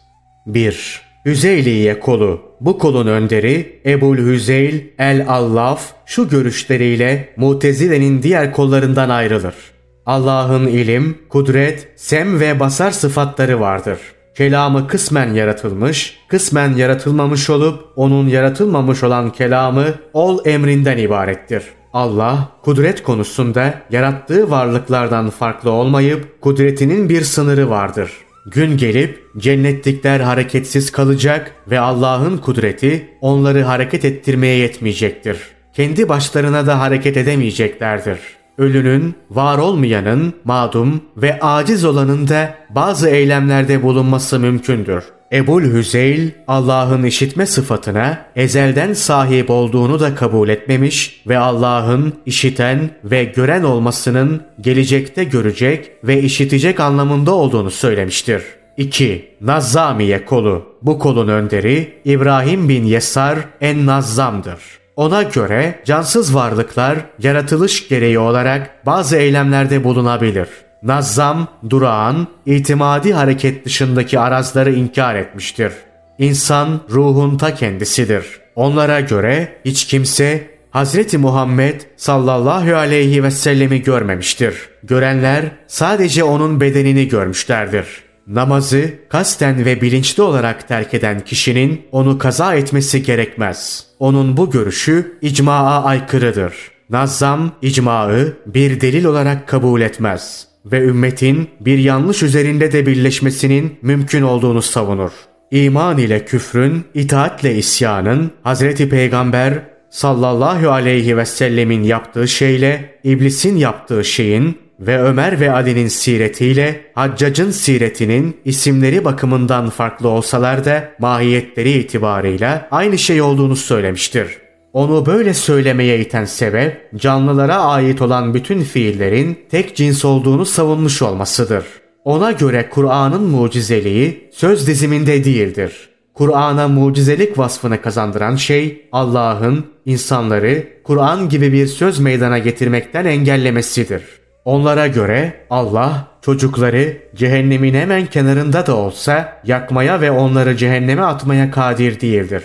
[0.46, 1.02] 1.
[1.26, 2.42] Hüzeyliye kolu.
[2.62, 9.75] Bu kolun önderi Ebul Hüzeyl el-Allaf şu görüşleriyle Mutezile'nin diğer kollarından ayrılır.
[10.06, 14.00] Allah'ın ilim, kudret, sem ve basar sıfatları vardır.
[14.38, 21.64] Kelamı kısmen yaratılmış, kısmen yaratılmamış olup onun yaratılmamış olan kelamı ol emrinden ibarettir.
[21.94, 28.12] Allah kudret konusunda yarattığı varlıklardan farklı olmayıp kudretinin bir sınırı vardır.
[28.46, 35.38] Gün gelip cennetlikler hareketsiz kalacak ve Allah'ın kudreti onları hareket ettirmeye yetmeyecektir.
[35.74, 38.20] Kendi başlarına da hareket edemeyeceklerdir.
[38.58, 45.04] Ölünün, var olmayanın, madum ve aciz olanın da bazı eylemlerde bulunması mümkündür.
[45.34, 53.24] Ebul Hüzeyl Allah'ın işitme sıfatına ezelden sahip olduğunu da kabul etmemiş ve Allah'ın işiten ve
[53.24, 58.44] gören olmasının gelecekte görecek ve işitecek anlamında olduğunu söylemiştir.
[58.78, 59.36] 2.
[59.42, 60.66] Nazzamiye kolu.
[60.82, 64.60] Bu kolun önderi İbrahim bin Yesar en Nazzam'dır.
[64.96, 70.48] Ona göre cansız varlıklar yaratılış gereği olarak bazı eylemlerde bulunabilir.
[70.84, 75.74] Nazzam, durağan, itimadi hareket dışındaki arazları inkar etmiştir.
[76.18, 78.26] İnsan ruhun ta kendisidir.
[78.56, 81.14] Onlara göre hiç kimse Hz.
[81.14, 84.56] Muhammed sallallahu aleyhi ve sellemi görmemiştir.
[84.84, 88.05] Görenler sadece onun bedenini görmüşlerdir.
[88.28, 93.86] Namazı kasten ve bilinçli olarak terk eden kişinin onu kaza etmesi gerekmez.
[94.00, 96.54] Onun bu görüşü icmaa aykırıdır.
[96.90, 104.22] Nazzam icmaı bir delil olarak kabul etmez ve ümmetin bir yanlış üzerinde de birleşmesinin mümkün
[104.22, 105.12] olduğunu savunur.
[105.52, 109.54] İman ile küfrün, itaatle isyanın, Hazreti Peygamber
[109.90, 117.52] sallallahu aleyhi ve sellemin yaptığı şeyle iblisin yaptığı şeyin ve Ömer ve Ali'nin siretiyle Haccac'ın
[117.52, 124.38] siretinin isimleri bakımından farklı olsalar da mahiyetleri itibarıyla aynı şey olduğunu söylemiştir.
[124.74, 131.66] Onu böyle söylemeye iten sebep canlılara ait olan bütün fiillerin tek cins olduğunu savunmuş olmasıdır.
[132.06, 135.90] Ona göre Kur'an'ın mucizeliği söz diziminde değildir.
[136.14, 144.02] Kur'an'a mucizelik vasfını kazandıran şey Allah'ın insanları Kur'an gibi bir söz meydana getirmekten engellemesidir.
[144.46, 152.00] Onlara göre Allah çocukları cehennemin hemen kenarında da olsa yakmaya ve onları cehenneme atmaya kadir
[152.00, 152.44] değildir.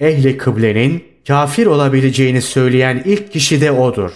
[0.00, 4.10] Ehli kıblenin kafir olabileceğini söyleyen ilk kişi de odur.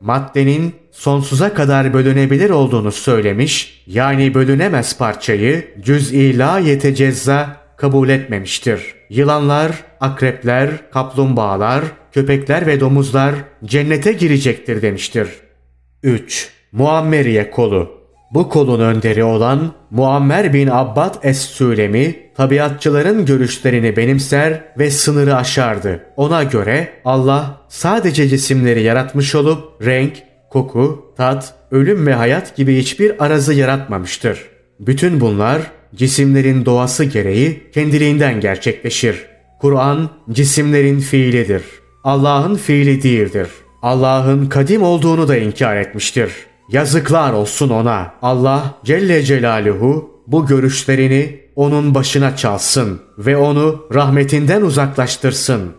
[0.00, 8.94] Maddenin sonsuza kadar bölünebilir olduğunu söylemiş, yani bölünemez parçayı cüz-i la yetecezza kabul etmemiştir.
[9.10, 9.70] Yılanlar,
[10.00, 15.28] akrepler, kaplumbağalar, köpekler ve domuzlar cennete girecektir demiştir.
[16.02, 16.53] 3.
[16.74, 17.90] Muammeriye kolu
[18.30, 26.06] bu kolun önderi olan Muammer bin Abbad Es-Sülemi tabiatçıların görüşlerini benimser ve sınırı aşardı.
[26.16, 33.24] Ona göre Allah sadece cisimleri yaratmış olup renk, koku, tat, ölüm ve hayat gibi hiçbir
[33.24, 34.42] arazı yaratmamıştır.
[34.80, 35.60] Bütün bunlar
[35.94, 39.26] cisimlerin doğası gereği kendiliğinden gerçekleşir.
[39.60, 41.62] Kur'an cisimlerin fiilidir.
[42.04, 43.48] Allah'ın fiili değildir.
[43.82, 46.30] Allah'ın kadim olduğunu da inkar etmiştir.
[46.68, 48.14] Yazıklar olsun ona.
[48.22, 55.72] Allah Celle Celaluhu bu görüşlerini onun başına çalsın ve onu rahmetinden uzaklaştırsın.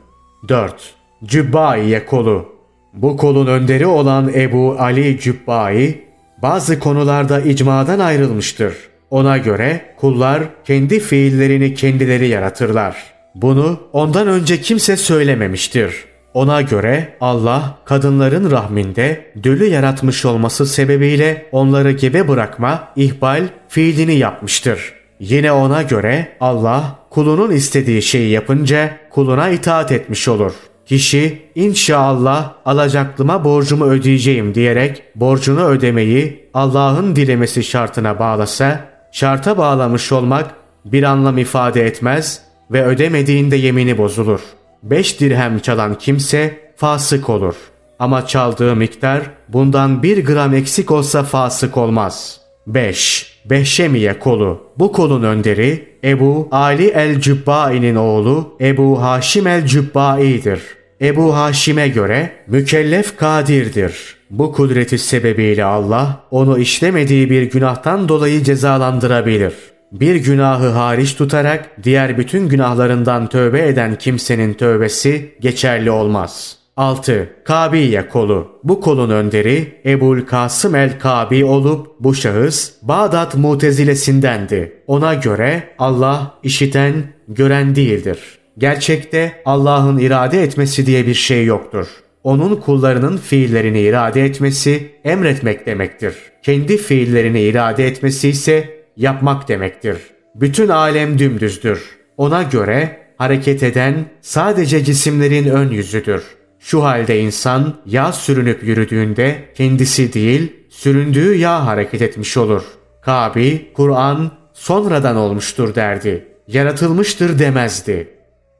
[0.50, 0.94] 4.
[1.24, 2.46] Cübbaiye kolu
[2.94, 6.02] Bu kolun önderi olan Ebu Ali Cübbai
[6.42, 8.76] bazı konularda icmadan ayrılmıştır.
[9.10, 12.96] Ona göre kullar kendi fiillerini kendileri yaratırlar.
[13.36, 16.06] Bunu ondan önce kimse söylememiştir.
[16.36, 24.94] Ona göre Allah kadınların rahminde dölü yaratmış olması sebebiyle onları gebe bırakma, ihbal fiilini yapmıştır.
[25.20, 30.54] Yine ona göre Allah kulunun istediği şeyi yapınca kuluna itaat etmiş olur.
[30.86, 38.80] Kişi inşallah alacaklıma borcumu ödeyeceğim diyerek borcunu ödemeyi Allah'ın dilemesi şartına bağlasa,
[39.12, 40.52] şarta bağlamış olmak
[40.86, 44.40] bir anlam ifade etmez ve ödemediğinde yemini bozulur.
[44.86, 47.56] Beş dirhem çalan kimse fasık olur.
[48.00, 52.42] Ama çaldığı miktar bundan bir gram eksik olsa fasık olmaz.
[52.68, 53.36] 5.
[53.50, 54.64] Behşemiye kolu.
[54.78, 60.62] Bu kolun önderi Ebu Ali el-Cübbai'nin oğlu Ebu Haşim el-Cübbai'dir.
[61.02, 64.16] Ebu Haşim'e göre mükellef kadirdir.
[64.30, 69.54] Bu kudreti sebebiyle Allah onu işlemediği bir günahtan dolayı cezalandırabilir.
[70.00, 76.58] Bir günahı hariç tutarak diğer bütün günahlarından tövbe eden kimsenin tövbesi geçerli olmaz.
[76.78, 77.30] 6.
[77.43, 78.48] Kabiye kolu.
[78.64, 84.82] Bu kolun önderi Ebul Kasım el-Kabi olup bu şahıs Bağdat mutezilesindendi.
[84.88, 86.93] Ona göre Allah işiten,
[87.28, 88.20] gören değildir.
[88.58, 91.88] Gerçekte Allah'ın irade etmesi diye bir şey yoktur.
[92.24, 96.16] Onun kullarının fiillerini irade etmesi emretmek demektir.
[96.43, 99.98] Kendi fiillerini irade etmesi ise yapmak demektir.
[100.36, 101.98] Bütün alem dümdüzdür.
[102.18, 106.24] Ona göre hareket eden sadece cisimlerin ön yüzüdür.
[106.60, 112.64] Şu halde insan yağ sürünüp yürüdüğünde kendisi değil, süründüğü yağ hareket etmiş olur.
[113.02, 116.28] Kabi, Kur'an sonradan olmuştur derdi.
[116.48, 118.10] Yaratılmıştır demezdi.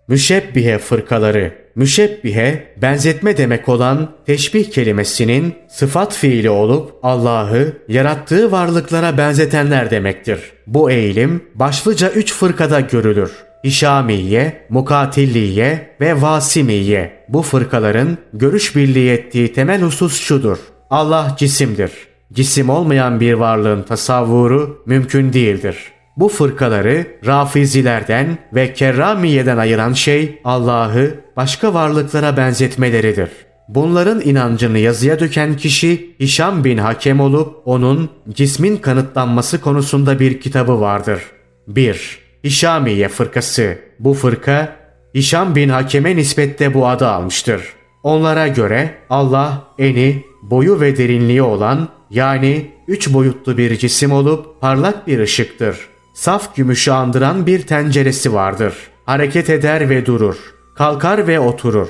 [0.08, 9.92] Müşebbihe fırkaları Müşebbihe benzetme demek olan teşbih kelimesinin sıfat fiili olup Allah'ı yarattığı varlıklara benzetenler
[9.92, 10.40] demektir.
[10.68, 13.32] Bu eğilim başlıca üç fırkada görülür.
[13.64, 17.26] İşamiye, Mukatilliye ve Vasimiye.
[17.30, 20.58] Bu fırkaların görüş birliği ettiği temel husus şudur.
[20.90, 21.92] Allah cisimdir.
[22.34, 25.78] Cisim olmayan bir varlığın tasavvuru mümkün değildir.
[26.18, 33.30] Bu fırkaları Rafizilerden ve Kerramiye'den ayıran şey Allah'ı başka varlıklara benzetmeleridir.
[33.68, 40.82] Bunların inancını yazıya döken kişi Hişam bin Hakem olup onun cismin kanıtlanması konusunda bir kitabı
[40.82, 41.22] vardır.
[41.68, 42.20] 1.
[42.43, 43.78] Hişamiye fırkası.
[43.99, 44.76] Bu fırka
[45.16, 47.61] Hişam bin Hakem'e nispette bu adı almıştır.
[48.03, 55.07] Onlara göre Allah eni, boyu ve derinliği olan yani üç boyutlu bir cisim olup parlak
[55.07, 55.95] bir ışıktır.
[56.16, 58.74] Saf gümüşü andıran bir tenceresi vardır.
[59.05, 60.36] Hareket eder ve durur.
[60.76, 61.88] Kalkar ve oturur.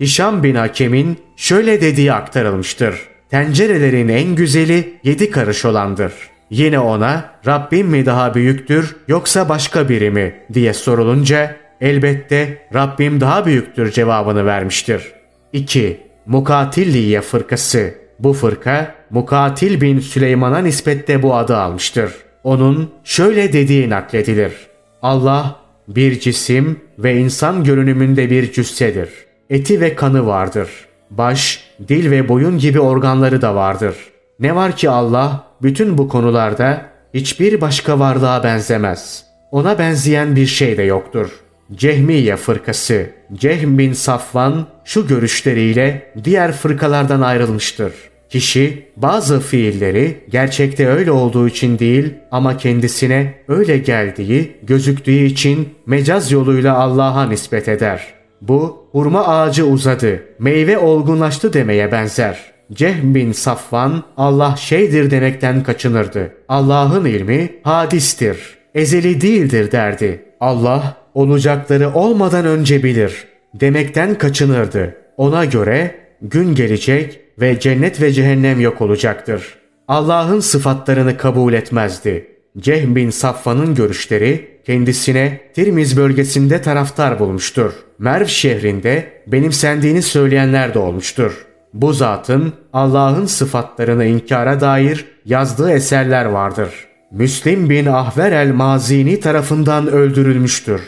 [0.00, 3.08] Hişam bin Hakem'in şöyle dediği aktarılmıştır.
[3.30, 6.12] Tencerelerin en güzeli yedi karış olandır.
[6.50, 13.46] Yine ona Rabbim mi daha büyüktür yoksa başka biri mi diye sorulunca elbette Rabbim daha
[13.46, 15.12] büyüktür cevabını vermiştir.
[15.52, 16.00] 2.
[16.26, 22.27] Mukatilliye fırkası Bu fırka Mukatil bin Süleyman'a nispette bu adı almıştır.
[22.48, 24.52] Onun şöyle dediği nakledilir.
[25.02, 25.56] Allah
[25.88, 29.08] bir cisim ve insan görünümünde bir cüssedir.
[29.50, 30.68] Eti ve kanı vardır.
[31.10, 33.96] Baş, dil ve boyun gibi organları da vardır.
[34.40, 39.24] Ne var ki Allah bütün bu konularda hiçbir başka varlığa benzemez.
[39.50, 41.30] Ona benzeyen bir şey de yoktur.
[41.72, 47.92] Cehmiye fırkası, Cehm bin Safvan şu görüşleriyle diğer fırkalardan ayrılmıştır.
[48.30, 56.32] Kişi bazı fiilleri gerçekte öyle olduğu için değil ama kendisine öyle geldiği, gözüktüğü için mecaz
[56.32, 58.06] yoluyla Allah'a nispet eder.
[58.40, 62.38] Bu hurma ağacı uzadı, meyve olgunlaştı demeye benzer.
[62.72, 66.32] Cehm bin Safvan Allah şeydir demekten kaçınırdı.
[66.48, 70.24] Allah'ın ilmi hadistir, ezeli değildir derdi.
[70.40, 73.24] Allah olacakları olmadan önce bilir
[73.54, 74.96] demekten kaçınırdı.
[75.16, 79.54] Ona göre gün gelecek ve cennet ve cehennem yok olacaktır.
[79.88, 82.26] Allah'ın sıfatlarını kabul etmezdi.
[82.58, 87.72] Cehm bin Safvan'ın görüşleri kendisine Tirmiz bölgesinde taraftar bulmuştur.
[87.98, 91.46] Merv şehrinde benimsendiğini söyleyenler de olmuştur.
[91.74, 96.70] Bu zatın Allah'ın sıfatlarını inkara dair yazdığı eserler vardır.
[97.10, 100.80] Müslim bin Ahver el-Mazini tarafından öldürülmüştür.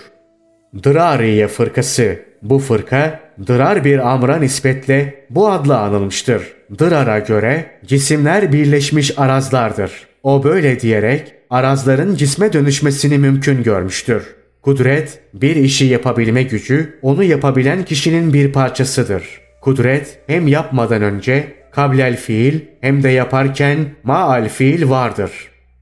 [0.83, 2.30] Dırariye fırkası.
[2.43, 6.43] Bu fırka Dırar bir amra nispetle bu adla anılmıştır.
[6.79, 9.93] Dırar'a göre cisimler birleşmiş arazlardır.
[10.23, 14.23] O böyle diyerek arazların cisme dönüşmesini mümkün görmüştür.
[14.63, 19.25] Kudret, bir işi yapabilme gücü, onu yapabilen kişinin bir parçasıdır.
[19.61, 25.31] Kudret hem yapmadan önce kablel fiil hem de yaparken maal fiil vardır.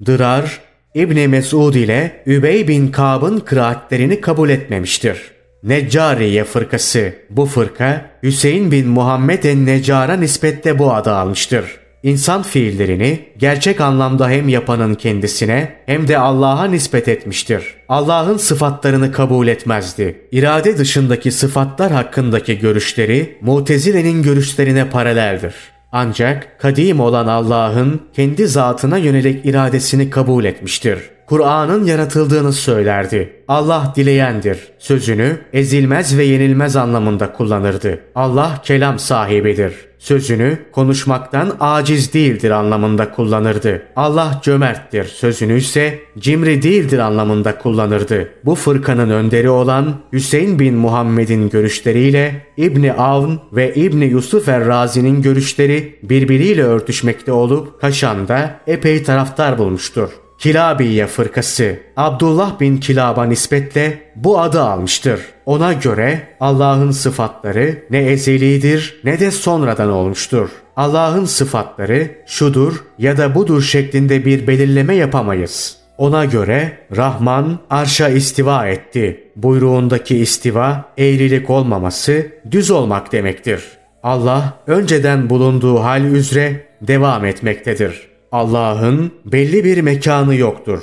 [0.06, 0.60] Dırar,
[0.94, 5.37] İbni Mesud ile Übey bin Kab'ın kıraatlerini kabul etmemiştir.
[5.62, 7.14] Neccariye fırkası.
[7.30, 11.64] Bu fırka Hüseyin bin Muhammed en-Neccar'a nispetle bu adı almıştır.
[12.02, 17.62] İnsan fiillerini gerçek anlamda hem yapanın kendisine hem de Allah'a nispet etmiştir.
[17.88, 20.28] Allah'ın sıfatlarını kabul etmezdi.
[20.32, 25.54] İrade dışındaki sıfatlar hakkındaki görüşleri Mutezile'nin görüşlerine paraleldir.
[25.92, 30.98] Ancak kadim olan Allah'ın kendi zatına yönelik iradesini kabul etmiştir.
[31.28, 33.32] Kur'an'ın yaratıldığını söylerdi.
[33.48, 34.58] Allah dileyendir.
[34.78, 38.00] Sözünü ezilmez ve yenilmez anlamında kullanırdı.
[38.14, 39.74] Allah kelam sahibidir.
[39.98, 43.82] Sözünü konuşmaktan aciz değildir anlamında kullanırdı.
[43.96, 45.04] Allah cömerttir.
[45.04, 48.28] Sözünü ise cimri değildir anlamında kullanırdı.
[48.44, 55.98] Bu fırkanın önderi olan Hüseyin bin Muhammed'in görüşleriyle İbni Avn ve İbni Yusuf Errazi'nin görüşleri
[56.02, 60.27] birbiriyle örtüşmekte olup Kaşan'da epey taraftar bulmuştur.
[60.38, 65.20] Kilabiye fırkası Abdullah bin Kilab'a nispetle bu adı almıştır.
[65.46, 70.48] Ona göre Allah'ın sıfatları ne ezelidir ne de sonradan olmuştur.
[70.76, 75.76] Allah'ın sıfatları şudur ya da budur şeklinde bir belirleme yapamayız.
[75.98, 79.30] Ona göre Rahman arşa istiva etti.
[79.36, 83.64] Buyruğundaki istiva eğrilik olmaması düz olmak demektir.
[84.02, 88.07] Allah önceden bulunduğu hal üzere devam etmektedir.
[88.32, 90.82] Allah'ın belli bir mekanı yoktur.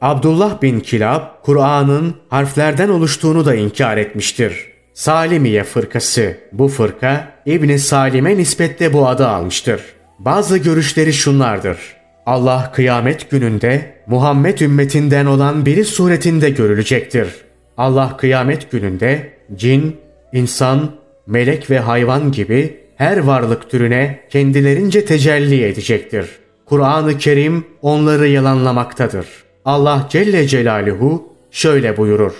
[0.00, 4.66] Abdullah bin Kilab, Kur'an'ın harflerden oluştuğunu da inkar etmiştir.
[4.94, 6.36] Salimiye fırkası.
[6.52, 9.80] Bu fırka İbni Salim'e nispetle bu adı almıştır.
[10.18, 11.78] Bazı görüşleri şunlardır.
[12.26, 17.28] Allah kıyamet gününde Muhammed ümmetinden olan biri suretinde görülecektir.
[17.76, 19.96] Allah kıyamet gününde cin,
[20.32, 20.90] insan,
[21.26, 26.39] melek ve hayvan gibi her varlık türüne kendilerince tecelli edecektir.
[26.70, 29.26] Kur'an-ı Kerim onları yalanlamaktadır.
[29.64, 32.32] Allah Celle Celaluhu şöyle buyurur.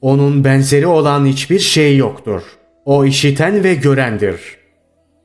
[0.00, 2.42] Onun benzeri olan hiçbir şey yoktur.
[2.84, 4.40] O işiten ve görendir.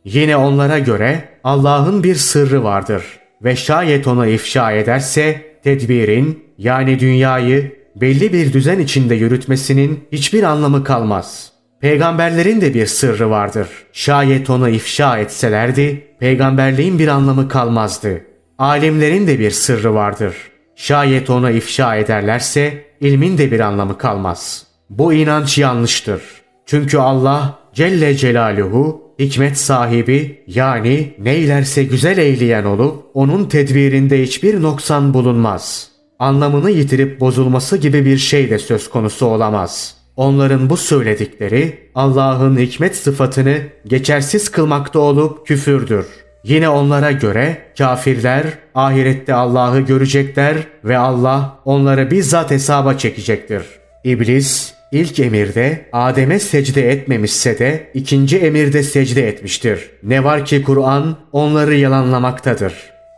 [0.05, 3.03] Yine onlara göre Allah'ın bir sırrı vardır
[3.43, 10.83] ve şayet onu ifşa ederse tedbirin yani dünyayı belli bir düzen içinde yürütmesinin hiçbir anlamı
[10.83, 11.51] kalmaz.
[11.81, 13.67] Peygamberlerin de bir sırrı vardır.
[13.93, 18.21] Şayet onu ifşa etselerdi peygamberliğin bir anlamı kalmazdı.
[18.59, 20.35] Alimlerin de bir sırrı vardır.
[20.75, 24.67] Şayet onu ifşa ederlerse ilmin de bir anlamı kalmaz.
[24.89, 26.21] Bu inanç yanlıştır.
[26.65, 35.13] Çünkü Allah Celle Celaluhu hikmet sahibi yani neylerse güzel eyleyen olup onun tedbirinde hiçbir noksan
[35.13, 35.91] bulunmaz.
[36.19, 39.95] Anlamını yitirip bozulması gibi bir şey de söz konusu olamaz.
[40.15, 46.05] Onların bu söyledikleri Allah'ın hikmet sıfatını geçersiz kılmakta olup küfürdür.
[46.47, 48.43] Yine onlara göre kafirler
[48.75, 53.63] ahirette Allah'ı görecekler ve Allah onları bizzat hesaba çekecektir.
[54.03, 59.89] İblis ilk emirde Adem'e secde etmemişse de ikinci emirde secde etmiştir.
[60.03, 62.73] Ne var ki Kur'an onları yalanlamaktadır.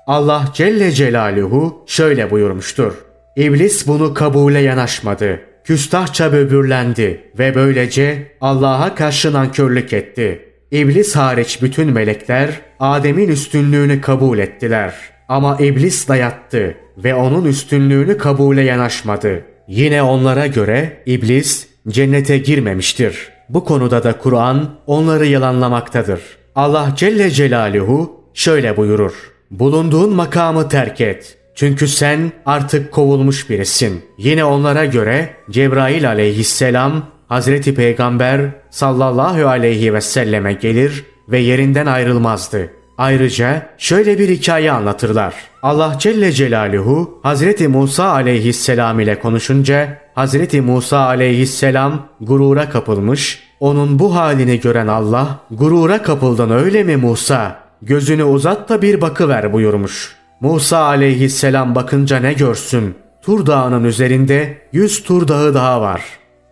[0.07, 2.93] Allah Celle Celaluhu şöyle buyurmuştur.
[3.35, 5.39] İblis bunu kabule yanaşmadı.
[5.63, 10.48] Küstahça böbürlendi ve böylece Allah'a karşı nankörlük etti.
[10.71, 12.49] İblis hariç bütün melekler
[12.79, 14.93] Adem'in üstünlüğünü kabul ettiler.
[15.27, 19.45] Ama iblis dayattı ve onun üstünlüğünü kabule yanaşmadı.
[19.67, 23.29] Yine onlara göre iblis cennete girmemiştir.
[23.49, 26.21] Bu konuda da Kur'an onları yalanlamaktadır.
[26.55, 29.13] Allah Celle Celaluhu şöyle buyurur.
[29.51, 31.37] Bulunduğun makamı terk et.
[31.55, 34.01] Çünkü sen artık kovulmuş birisin.
[34.17, 42.69] Yine onlara göre Cebrail aleyhisselam Hazreti Peygamber sallallahu aleyhi ve selleme gelir ve yerinden ayrılmazdı.
[42.97, 45.33] Ayrıca şöyle bir hikaye anlatırlar.
[45.63, 53.43] Allah Celle Celaluhu Hazreti Musa aleyhisselam ile konuşunca Hazreti Musa aleyhisselam gurura kapılmış.
[53.59, 57.59] Onun bu halini gören Allah gurura kapıldın öyle mi Musa?
[57.81, 60.15] Gözünü uzat da bir bakıver buyurmuş.
[60.41, 62.95] Musa aleyhisselam bakınca ne görsün?
[63.21, 66.01] Tur dağının üzerinde yüz tur dağı daha var.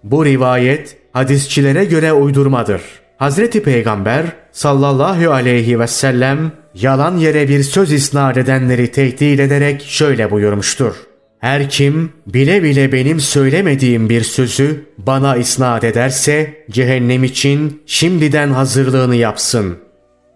[0.03, 2.81] Bu rivayet hadisçilere göre uydurmadır.
[3.17, 10.31] Hazreti Peygamber sallallahu aleyhi ve sellem yalan yere bir söz isnat edenleri tehdit ederek şöyle
[10.31, 10.95] buyurmuştur.
[11.39, 19.15] Her kim bile bile benim söylemediğim bir sözü bana isnat ederse cehennem için şimdiden hazırlığını
[19.15, 19.77] yapsın.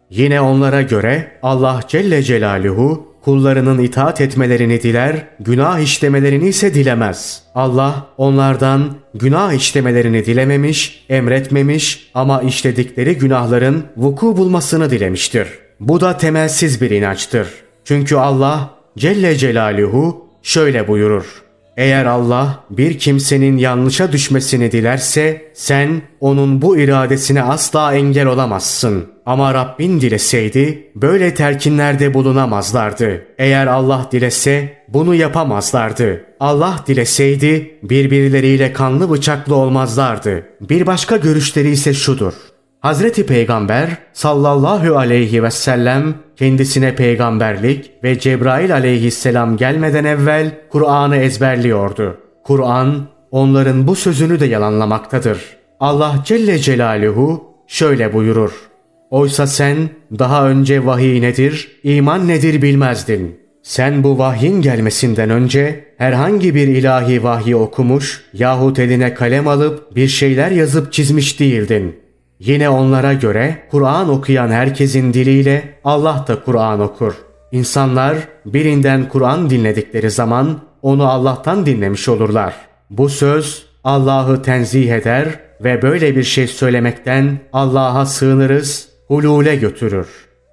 [0.09, 7.43] Yine onlara göre Allah Celle Celaluhu kullarının itaat etmelerini diler, günah işlemelerini ise dilemez.
[7.55, 15.47] Allah onlardan günah işlemelerini dilememiş, emretmemiş ama işledikleri günahların vuku bulmasını dilemiştir.
[15.79, 17.47] Bu da temelsiz bir inançtır.
[17.85, 21.41] Çünkü Allah Celle Celaluhu şöyle buyurur.
[21.77, 29.10] Eğer Allah bir kimsenin yanlışa düşmesini dilerse sen onun bu iradesine asla engel olamazsın.
[29.31, 33.21] Ama Rabbin dileseydi böyle telkinlerde bulunamazlardı.
[33.37, 36.25] Eğer Allah dilese bunu yapamazlardı.
[36.39, 40.43] Allah dileseydi birbirleriyle kanlı bıçaklı olmazlardı.
[40.61, 42.33] Bir başka görüşleri ise şudur.
[42.79, 52.17] Hazreti Peygamber sallallahu aleyhi ve sellem kendisine peygamberlik ve Cebrail aleyhisselam gelmeden evvel Kur'an'ı ezberliyordu.
[52.43, 55.57] Kur'an onların bu sözünü de yalanlamaktadır.
[55.79, 58.70] Allah Celle Celaluhu şöyle buyurur.
[59.11, 59.89] Oysa sen
[60.19, 63.39] daha önce vahiy nedir, iman nedir bilmezdin.
[63.63, 70.07] Sen bu vahyin gelmesinden önce herhangi bir ilahi vahyi okumuş yahut eline kalem alıp bir
[70.07, 71.99] şeyler yazıp çizmiş değildin.
[72.39, 77.13] Yine onlara göre Kur'an okuyan herkesin diliyle Allah da Kur'an okur.
[77.51, 82.53] İnsanlar birinden Kur'an dinledikleri zaman onu Allah'tan dinlemiş olurlar.
[82.89, 85.27] Bu söz Allah'ı tenzih eder
[85.63, 90.07] ve böyle bir şey söylemekten Allah'a sığınırız, hulule götürür.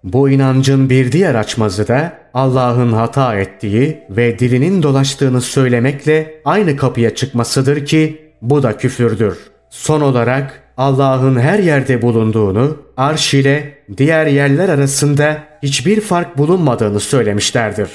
[0.04, 7.14] Bu inancın bir diğer açmazı da Allah'ın hata ettiği ve dilinin dolaştığını söylemekle aynı kapıya
[7.14, 9.38] çıkmasıdır ki bu da küfürdür.
[9.70, 17.88] Son olarak Allah'ın her yerde bulunduğunu, arş ile diğer yerler arasında hiçbir fark bulunmadığını söylemişlerdir.